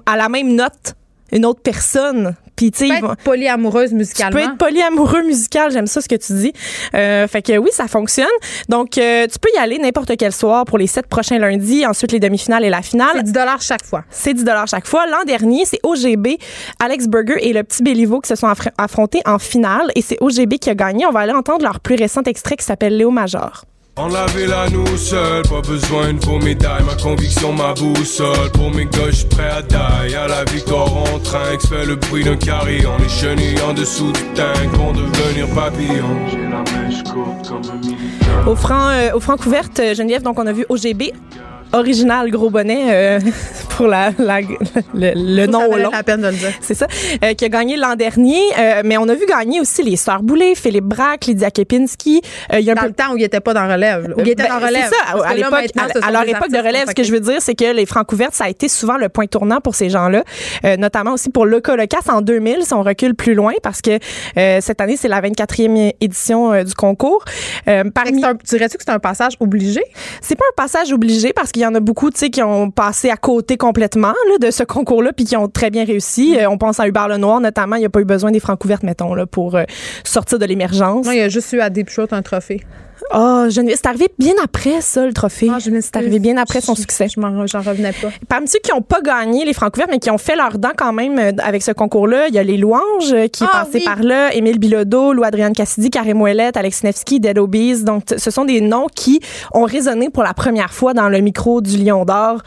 [0.06, 0.96] à la même note
[1.32, 2.36] une autre personne.
[2.56, 4.40] Puis tu peux être polyamoureuse musicalement.
[4.40, 6.54] Tu peux être polyamoureux musical, j'aime ça ce que tu dis.
[6.94, 8.28] Euh, fait que oui, ça fonctionne.
[8.70, 12.12] Donc euh, tu peux y aller n'importe quel soir pour les sept prochains lundis, ensuite
[12.12, 13.14] les demi-finales et la finale.
[13.16, 14.04] C'est 10 dollars chaque fois.
[14.12, 15.08] C'est 10 dollars chaque fois.
[15.08, 16.38] L'an dernier, c'est OGB,
[16.80, 20.60] Alex Burger et le petit Béliveau qui se sont affrontés en finale et c'est OGB
[20.60, 21.06] qui a gagné.
[21.08, 23.66] On va aller entendre leur plus récent extrait qui s'appelle Léo Major.
[24.04, 28.50] On l'avait là nous seuls, pas besoin de vos médailles, ma conviction, ma boussole.
[28.52, 32.36] Pour mes gauches, prêt à die, à la victoire en train, fait le bruit d'un
[32.36, 32.94] carillon.
[32.98, 36.18] Les chenilles en dessous du tank vont devenir papillons.
[36.32, 40.40] J'ai la mèche courte comme un Au franc, euh, au franc couverte, euh, Geneviève, donc
[40.40, 41.14] on a vu OGB
[41.74, 43.20] original gros bonnet euh,
[43.70, 45.92] pour la, la le, le nom au long.
[45.92, 46.54] la peine de le dire.
[46.62, 46.88] C'est ça,
[47.24, 48.42] euh, qui a gagné l'an dernier.
[48.58, 52.22] Euh, mais on a vu gagner aussi les Sœurs Boulay, Philippe Braque, Lydia Kepinski.
[52.54, 52.88] il y a un dans peu...
[52.88, 54.14] le temps où il était pas dans relève.
[54.18, 54.90] Où il était ben, dans relève.
[54.90, 55.26] C'est ça.
[55.26, 55.66] À l'époque,
[56.02, 58.34] à, leur époque de relève, ce que je veux dire, c'est que les francs ouvertes,
[58.34, 60.24] ça a été souvent le point tournant pour ces gens-là,
[60.78, 64.00] notamment aussi pour Le Colocas en 2000, si on recule plus loin, parce que
[64.36, 67.24] cette année, c'est la 24e édition du concours.
[67.66, 68.22] parmi...
[68.22, 69.84] Tu dirais-tu que c'est un passage obligé?
[70.22, 72.42] C'est pas un passage obligé parce qu'il il y en a beaucoup, tu sais, qui
[72.42, 76.36] ont passé à côté complètement là, de ce concours-là, puis qui ont très bien réussi.
[76.38, 77.76] Euh, on pense à Hubert Lenoir, notamment.
[77.76, 79.64] Il n'y a pas eu besoin des francs couvertes, mettons, là, pour euh,
[80.04, 81.06] sortir de l'émergence.
[81.06, 82.62] Non, il y a juste eu à Deep Shot un trophée.
[83.14, 85.50] Oh, c'est arrivé bien après ça, le trophée.
[85.52, 87.08] Oh, c'est arrivé bien après son succès.
[87.08, 88.10] Je j'en revenais pas.
[88.28, 90.72] Parmi ceux qui n'ont pas gagné les francs couverts, mais qui ont fait leur dents
[90.76, 93.66] quand même euh, avec ce concours-là, il y a Les Louanges euh, qui est ah,
[93.66, 97.84] passé par là, Émile Bilodeau, Lou-Adrienne Cassidy, Karim Ouellet, Alex Nevsky, Dead Obies.
[97.84, 99.20] Donc, ce sont des noms qui
[99.54, 102.42] ont résonné pour la première fois dans le micro du Lion d'Or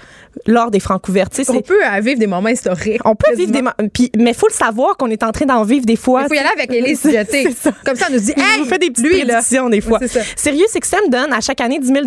[0.46, 1.28] lors des francs couverts.
[1.48, 3.00] On peut vivre des moments historiques.
[3.04, 3.74] On peut vivre des moments.
[4.16, 6.22] Mais il faut le savoir qu'on est en train d'en vivre des fois.
[6.22, 7.02] Il faut y aller avec Élise
[7.84, 10.00] Comme ça, on nous dit, hey, vous fait des petites prédictions des fois.
[10.44, 12.00] Sirius XM donne à chaque année 10 000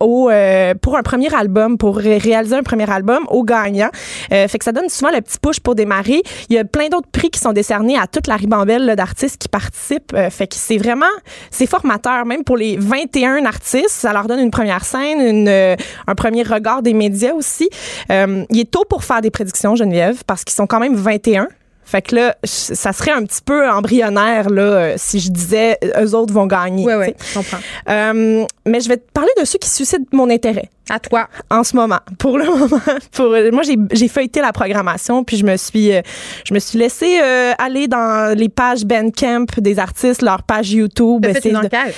[0.00, 3.90] au, euh, pour un premier album, pour réaliser un premier album au gagnant.
[4.32, 6.22] Euh, fait que ça donne souvent le petit push pour démarrer.
[6.48, 9.50] Il y a plein d'autres prix qui sont décernés à toute la ribambelle d'artistes qui
[9.50, 10.14] participent.
[10.14, 11.04] Euh, fait que c'est vraiment,
[11.50, 13.90] c'est formateur, même pour les 21 artistes.
[13.90, 17.68] Ça leur donne une première scène, une, un premier regard des médias aussi.
[18.08, 21.46] il est tôt pour faire des prédictions, Geneviève, parce qu'ils sont quand même 21.
[21.92, 26.14] Fait que là, ça serait un petit peu embryonnaire là, euh, si je disais eux
[26.14, 26.86] autres vont gagner.
[26.86, 27.58] Oui, oui, je comprends.
[27.90, 30.70] Euh, mais je vais te parler de ceux qui suscitent mon intérêt.
[30.90, 31.28] À toi.
[31.48, 32.00] En ce moment.
[32.18, 32.80] Pour le moment.
[33.12, 33.62] Pour, moi,
[33.92, 36.02] j'ai feuilleté la programmation, puis je me suis, euh,
[36.44, 41.24] je me suis laissée euh, aller dans les pages Bandcamp des artistes, leur page YouTube.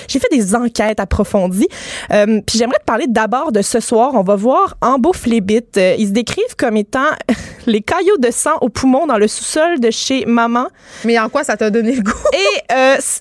[0.07, 1.67] J'ai fait des enquêtes approfondies.
[2.11, 4.11] Euh, puis j'aimerais te parler d'abord de ce soir.
[4.13, 5.63] On va voir Ambo Flébit.
[5.75, 7.09] Ils se décrivent comme étant
[7.65, 10.67] les caillots de sang au poumon dans le sous-sol de chez Maman.
[11.03, 12.11] Mais en quoi ça t'a donné le goût?
[12.33, 12.75] Et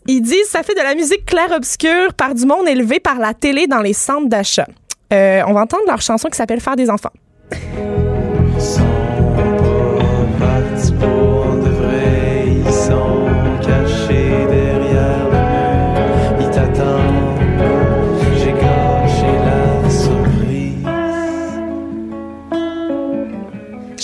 [0.07, 3.67] ils disent ça fait de la musique claire-obscure par du monde élevé par la télé
[3.67, 4.67] dans les centres d'achat.
[5.15, 7.13] Euh, on va entendre leur chanson qui s'appelle Faire des enfants.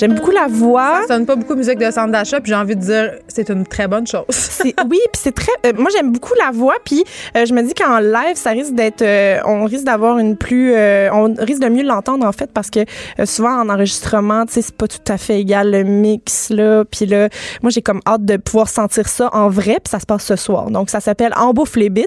[0.00, 1.02] J'aime beaucoup la voix.
[1.02, 3.66] Ça sonne pas beaucoup musique de centre d'achat, puis j'ai envie de dire c'est une
[3.66, 4.24] très bonne chose.
[4.64, 5.52] oui, puis c'est très.
[5.66, 7.04] Euh, moi, j'aime beaucoup la voix, puis
[7.36, 9.02] euh, je me dis qu'en live, ça risque d'être.
[9.02, 10.72] Euh, on risque d'avoir une plus.
[11.12, 12.80] on risque de mieux l'entendre en fait, parce que
[13.26, 16.84] souvent en enregistrement, tu sais, c'est pas tout à fait égal le mix là.
[16.90, 17.28] Puis là,
[17.62, 20.36] moi, j'ai comme hâte de pouvoir sentir ça en vrai, puis ça se passe ce
[20.36, 20.70] soir.
[20.70, 22.06] Donc, ça s'appelle Embouffe les bits.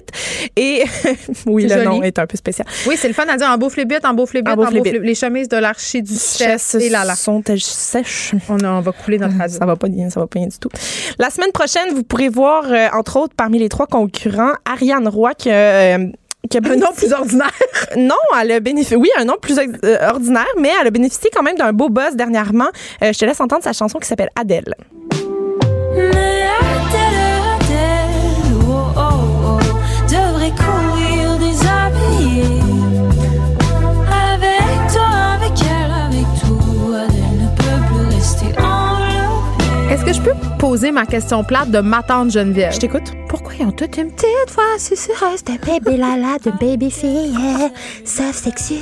[0.56, 0.82] Et
[1.46, 2.66] oui, le nom est un peu spécial.
[2.88, 5.48] Oui, c'est le fun à dire Embouffe les bits, Embouffe les Embouffe les, les chemises
[5.48, 7.14] de l'archi du chess et là là.
[7.14, 7.40] Sont
[7.84, 8.34] sèche.
[8.48, 9.58] On, on, va couler notre radio.
[9.58, 10.70] Ça va pas bien, ça va pas bien du tout.
[11.18, 15.34] La semaine prochaine, vous pourrez voir, euh, entre autres, parmi les trois concurrents, Ariane Roy
[15.34, 16.06] qui euh,
[16.50, 17.50] qui a un nom plus ordinaire.
[17.96, 18.96] non, elle a bénéficié.
[18.96, 22.16] Oui, un nom plus euh, ordinaire, mais elle a bénéficié quand même d'un beau buzz
[22.16, 22.68] dernièrement.
[23.00, 24.74] je te laisse entendre sa chanson qui s'appelle Adèle.
[25.10, 27.03] Que
[40.64, 42.72] poser ma question plate de ma tante Geneviève?
[42.72, 43.12] Je t'écoute.
[43.28, 44.78] Pourquoi ils ont toutes une petite voix?
[44.78, 47.36] Susurreuse de bébé lala, de baby fille,
[48.06, 48.80] sauf sexy?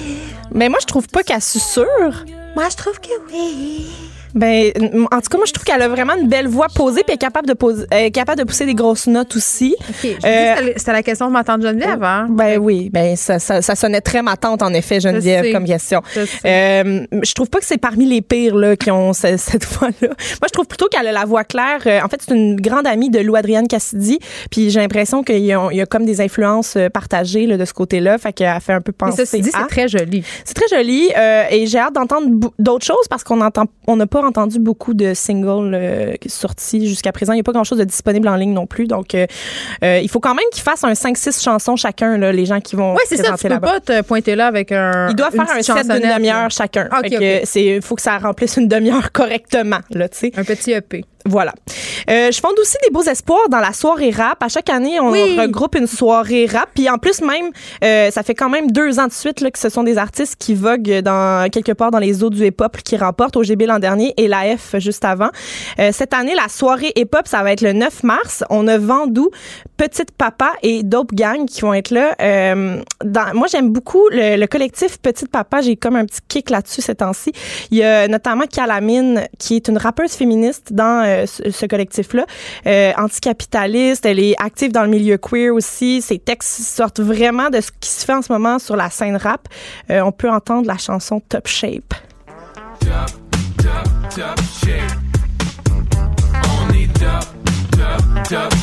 [0.52, 2.24] Mais moi, je trouve pas qu'elle susurre.
[2.54, 3.90] Moi, je trouve que oui.
[4.34, 4.72] Ben,
[5.10, 7.18] en tout cas, moi, je trouve qu'elle a vraiment une belle voix posée puis est
[7.18, 9.76] capable de poser, capable de pousser des grosses notes aussi.
[10.04, 12.26] Euh, c'était la question de ma tante Geneviève, hein?
[12.30, 16.02] Ben oui, ben ça, ça, ça sonnait très ma tante, en effet, Geneviève, comme question.
[16.14, 20.08] Je, euh, je trouve pas que c'est parmi les pires là, qui ont cette, voix-là.
[20.08, 21.80] Moi, je trouve plutôt qu'elle a la voix claire.
[21.86, 24.18] Euh, en fait, c'est une grande amie de Lou Adrienne Cassidy,
[24.50, 28.18] puis j'ai l'impression qu'il y, a comme des influences euh, partagées là, de ce côté-là,
[28.18, 29.24] fait qu'elle fait un peu penser.
[29.32, 30.24] Mais c'est très joli.
[30.44, 31.10] C'est très joli,
[31.50, 35.14] et j'ai hâte d'entendre d'autres choses parce qu'on entend, on n'a pas entendu beaucoup de
[35.14, 37.32] singles euh, sortis jusqu'à présent.
[37.32, 38.86] Il n'y a pas grand-chose de disponible en ligne non plus.
[38.86, 39.26] Donc, euh,
[39.84, 42.76] euh, il faut quand même qu'ils fassent un 5-6 chansons chacun, là, les gens qui
[42.76, 42.94] vont.
[42.94, 43.34] Oui, c'est ça.
[43.36, 45.08] Tu peux pas te pointer là avec un.
[45.10, 46.88] Ils doivent faire un set d'une demi-heure chacun.
[47.54, 49.80] Il faut que ça remplisse une demi-heure correctement.
[49.90, 51.04] Là, un petit EP.
[51.24, 51.52] Voilà.
[52.10, 54.42] Euh, je fonde aussi des beaux espoirs dans la soirée rap.
[54.42, 56.68] À chaque année, on regroupe une soirée rap.
[56.74, 57.50] Puis en plus, même,
[57.84, 60.36] euh, ça fait quand même deux ans de suite là, que ce sont des artistes
[60.38, 63.78] qui voguent dans quelque part dans les eaux du hip-hop qui remportent au GB l'an
[63.78, 65.30] dernier et la F juste avant.
[65.78, 68.44] Euh, cette année, la soirée hip-hop, ça va être le 9 mars.
[68.50, 69.30] On a Vendou,
[69.82, 72.14] Petite Papa et Dope Gang qui vont être là.
[72.20, 72.80] Euh,
[73.34, 75.60] moi, j'aime beaucoup le, le, collectif Petite Papa.
[75.60, 77.32] J'ai comme un petit kick là-dessus ces temps-ci.
[77.72, 82.26] Il y a notamment Calamine, qui est une rappeuse féministe dans euh, ce, collectif-là.
[82.64, 86.00] Euh, anticapitaliste, elle est active dans le milieu queer aussi.
[86.00, 89.16] Ses textes sortent vraiment de ce qui se fait en ce moment sur la scène
[89.16, 89.48] rap.
[89.88, 91.92] On peut entendre la chanson Top Shape.
[92.78, 93.10] Top,
[93.56, 94.92] top, top shape.
[96.44, 97.24] On top,
[97.72, 98.61] top, top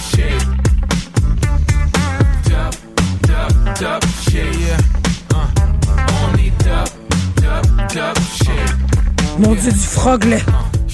[9.40, 10.42] Mon Dieu, du froglet.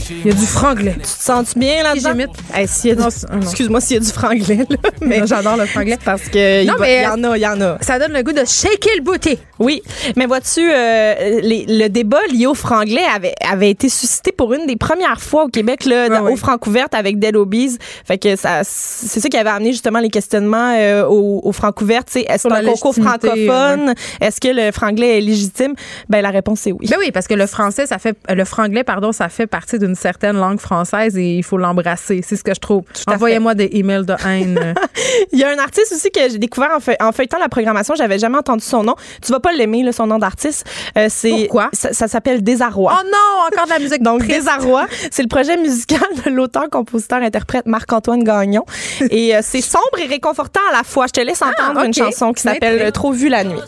[0.10, 0.93] Il y a du franglais.
[0.95, 2.26] Tu te sens bien là-dedans?
[2.53, 2.66] Hey,
[3.41, 5.97] Excuse-moi s'il y a du franglais, là, mais j'adore le franglais.
[6.03, 7.78] Parce que il y en a, il y en a.
[7.82, 9.38] Ça donne le goût de shaker le booty.
[9.60, 9.82] Oui,
[10.16, 14.76] mais vois-tu, euh, le débat lié au franglais avait, avait été suscité pour une des
[14.76, 17.78] premières fois au Québec, là, au Francouverte avec Dead Obies.
[18.06, 22.15] Fait que ça, c'est ça qui avait amené justement les questionnements euh, au, au Francouverte.
[22.15, 25.73] Est-ce qu'un concours francophone, est-ce que le franglais est légitime?
[26.10, 26.88] Ben la réponse est oui.
[26.90, 29.94] Ben oui, parce que le français, ça fait, le franglais, pardon, ça fait partie d'une
[29.95, 32.22] certaines langues françaises et il faut l'embrasser.
[32.26, 32.84] C'est ce que je trouve.
[33.07, 34.76] Envoyez-moi des emails de haine.
[35.31, 37.95] il y a un artiste aussi que j'ai découvert en, feuilletant la programmation.
[37.95, 38.95] J'avais jamais entendu son nom.
[39.22, 40.65] Tu vas pas l'aimer, son nom d'artiste.
[40.97, 41.69] Euh, c'est Pourquoi?
[41.73, 42.93] Ça, s'appelle Désarroi.
[42.95, 47.19] Oh non, encore de la musique Donc, Désarroi, c'est le projet musical de l'auteur, compositeur,
[47.22, 48.65] interprète Marc-Antoine Gagnon.
[49.09, 51.07] et euh, c'est sombre et réconfortant à la fois.
[51.07, 53.59] Je te laisse ah, entendre une chanson qui s'appelle Trop vu la nuit.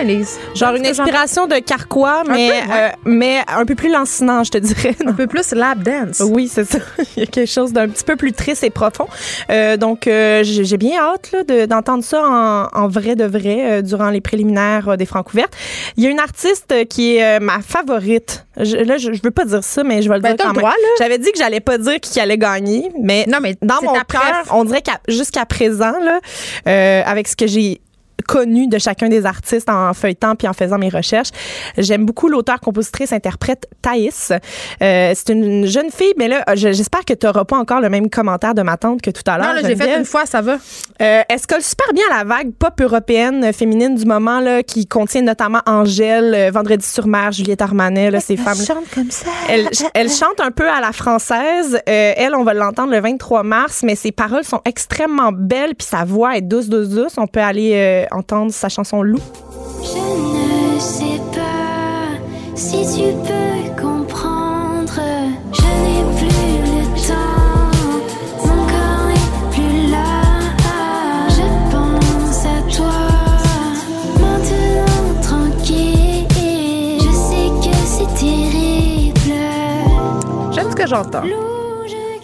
[0.00, 0.38] Elise.
[0.54, 4.96] Genre une inspiration de Carquois, mais, euh, mais un peu plus lancinant, je te dirais.
[5.04, 6.20] Un peu plus lap dance.
[6.20, 6.78] Oui, c'est ça.
[7.16, 9.06] Il y a quelque chose d'un petit peu plus triste et profond.
[9.50, 11.34] Euh, donc, euh, j'ai bien hâte
[11.68, 15.54] d'entendre ça en, vrai de vrai durant les préliminaires des Francs ouvertes.
[15.96, 18.46] Il y a une artiste qui est ma favorite.
[18.56, 20.72] là, je, veux pas dire ça, mais je vais le ben, dire quand même.
[20.98, 24.44] J'avais dit que j'allais pas dire qui allait gagner, mais, non, mais dans mon cœur,
[24.52, 27.80] on dirait qu'à jusqu'à présent, là, avec ce que j'ai
[28.28, 31.30] connu de chacun des artistes en feuilletant puis en faisant mes recherches.
[31.78, 34.30] J'aime beaucoup l'auteur, compositrice, interprète Thaïs.
[34.82, 38.10] Euh, c'est une jeune fille, mais là, j'espère que tu n'auras pas encore le même
[38.10, 39.54] commentaire de ma tante que tout à l'heure.
[39.54, 40.58] Non, j'ai fait une fois, ça va.
[41.00, 44.40] Euh, elle se colle super bien à la vague pop européenne euh, féminine du moment
[44.40, 48.56] là, qui contient notamment Angèle, euh, Vendredi sur mer, Juliette Armanet, là, ces elle femmes.
[48.56, 49.30] chante comme ça.
[49.48, 51.80] Elle, elle chante un peu à la française.
[51.86, 56.04] elle, on va l'entendre le 23 mars, mais ses paroles sont extrêmement belles puis sa
[56.04, 57.12] voix est douce, douce, douce.
[57.16, 59.20] On peut aller entendre sa chanson Loup.
[59.82, 62.18] Je ne sais pas
[62.54, 65.00] si tu peux comprendre.
[65.52, 67.70] Je n'ai plus le temps.
[68.44, 70.12] Mon corps n'est plus là.
[71.36, 72.98] Je pense à toi.
[74.20, 76.26] Maintenant tranquille.
[76.98, 79.38] Je sais que c'est terrible.
[80.52, 81.22] J'aime ce que j'entends.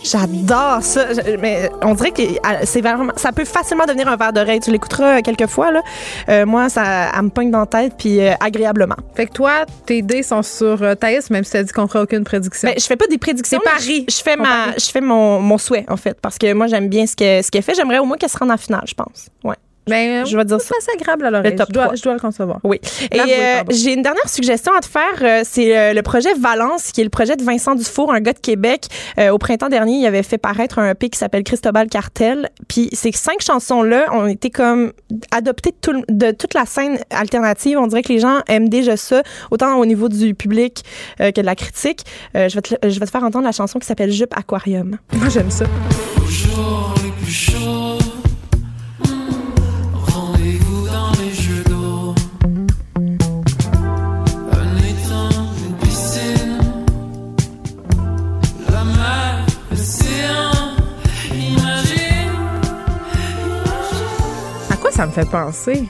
[0.04, 1.06] J'adore ça.
[1.40, 2.22] Mais on dirait que
[2.64, 4.60] c'est vraiment, ça peut facilement devenir un verre d'oreille.
[4.60, 5.82] Tu l'écouteras quelques fois, là.
[6.28, 8.96] Euh, moi, ça, elle me pogne dans la tête, puis euh, agréablement.
[9.14, 11.88] Fait que toi, tes dés sont sur euh, Thaïs, même si tu as dit qu'on
[11.88, 12.68] fera aucune prédiction.
[12.68, 13.60] Mais ben, je fais pas des prédictions.
[13.64, 14.04] C'est Paris.
[14.08, 17.06] Je, fais ma, je fais mon, mon souhait, en fait, parce que moi, j'aime bien
[17.06, 17.74] ce qu'elle ce fait.
[17.74, 19.28] J'aimerais au moins qu'elle se rende en finale, je pense.
[19.42, 19.56] Ouais.
[19.86, 20.74] Ben, je vais dire ça.
[20.80, 21.56] C'est agréable à l'oreille.
[21.58, 22.60] Je dois, je dois le concevoir.
[22.64, 22.80] Oui.
[23.12, 25.02] Et euh, j'ai une dernière suggestion à te faire.
[25.22, 28.32] Euh, c'est euh, le projet Valence, qui est le projet de Vincent Dufour, un gars
[28.32, 28.86] de Québec.
[29.30, 32.50] au printemps dernier, il avait fait paraître un EP qui s'appelle Cristobal Cartel.
[32.68, 34.92] Puis ces cinq chansons-là ont été comme
[35.30, 37.78] adoptées de, tout, de, toute la scène alternative.
[37.78, 40.82] On dirait que les gens aiment déjà ça, autant au niveau du public
[41.18, 42.04] que de la critique.
[42.34, 44.96] je, vais te, je vais te faire entendre la chanson qui s'appelle Jupe Aquarium.
[45.12, 45.64] Moi, j'aime ça.
[64.94, 65.88] Ça me fait penser?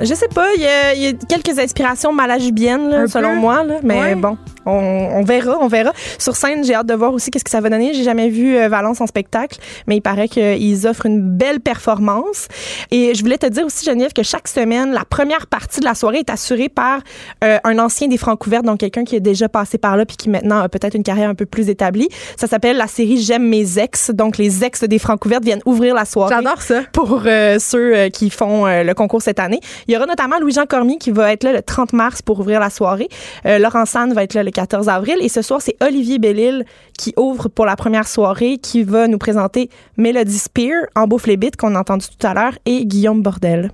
[0.00, 5.22] Je sais pas, il y, a, quelques inspirations malajubiennes, selon moi, là, mais bon, on,
[5.22, 5.92] verra, on verra.
[6.18, 7.94] Sur scène, j'ai hâte de voir aussi qu'est-ce que ça va donner.
[7.94, 12.48] J'ai jamais vu euh, Valence en spectacle, mais il paraît qu'ils offrent une belle performance.
[12.90, 15.94] Et je voulais te dire aussi, Geneviève, que chaque semaine, la première partie de la
[15.94, 17.00] soirée est assurée par
[17.44, 20.16] euh, un ancien des Francs couverts, donc quelqu'un qui est déjà passé par là puis
[20.16, 22.08] qui maintenant a peut-être une carrière un peu plus établie.
[22.36, 24.10] Ça s'appelle la série J'aime mes ex.
[24.10, 26.34] Donc les ex des Francs couverts viennent ouvrir la soirée.
[26.34, 26.82] J'adore ça.
[26.92, 29.60] Pour euh, ceux qui font le concours cette année.
[29.86, 32.60] Il y aura notamment Louis-Jean Cormier qui va être là le 30 mars pour ouvrir
[32.60, 33.08] la soirée.
[33.44, 35.16] Laurent Sanne va être là le 14 avril.
[35.20, 36.64] Et ce soir, c'est Olivier Bellil
[36.98, 39.68] qui ouvre pour la première soirée, qui va nous présenter
[39.98, 43.70] Melody Spear en les qu'on a entendu tout à l'heure et Guillaume Bordel.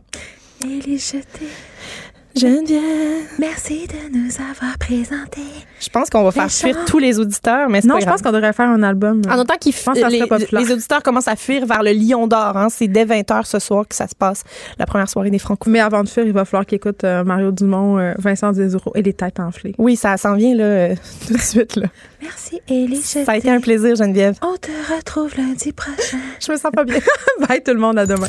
[2.34, 5.42] Geneviève, merci de nous avoir présenté.
[5.80, 8.52] Je pense qu'on va faire fuir tous les auditeurs, mais Non, je pense qu'on devrait
[8.52, 9.20] faire un album.
[9.28, 9.74] En autant qu'ils
[10.09, 12.56] les, les auditeurs commencent à fuir vers le Lion d'Or.
[12.56, 12.68] Hein.
[12.70, 14.44] C'est dès 20h ce soir que ça se passe,
[14.78, 15.68] la première soirée des Franco.
[15.68, 18.92] Mais avant de fuir, il va falloir qu'ils écoutent euh, Mario Dumont, euh, Vincent Desoureau
[18.94, 19.74] et les têtes enflées.
[19.78, 20.94] Oui, ça s'en vient là, euh,
[21.26, 21.76] tout de suite.
[21.76, 21.88] Là.
[22.22, 22.96] Merci, Elie.
[23.02, 24.36] Ça a été un plaisir, Geneviève.
[24.42, 26.18] On te retrouve lundi prochain.
[26.40, 26.98] je me sens pas bien.
[27.48, 28.28] Bye tout le monde, à demain.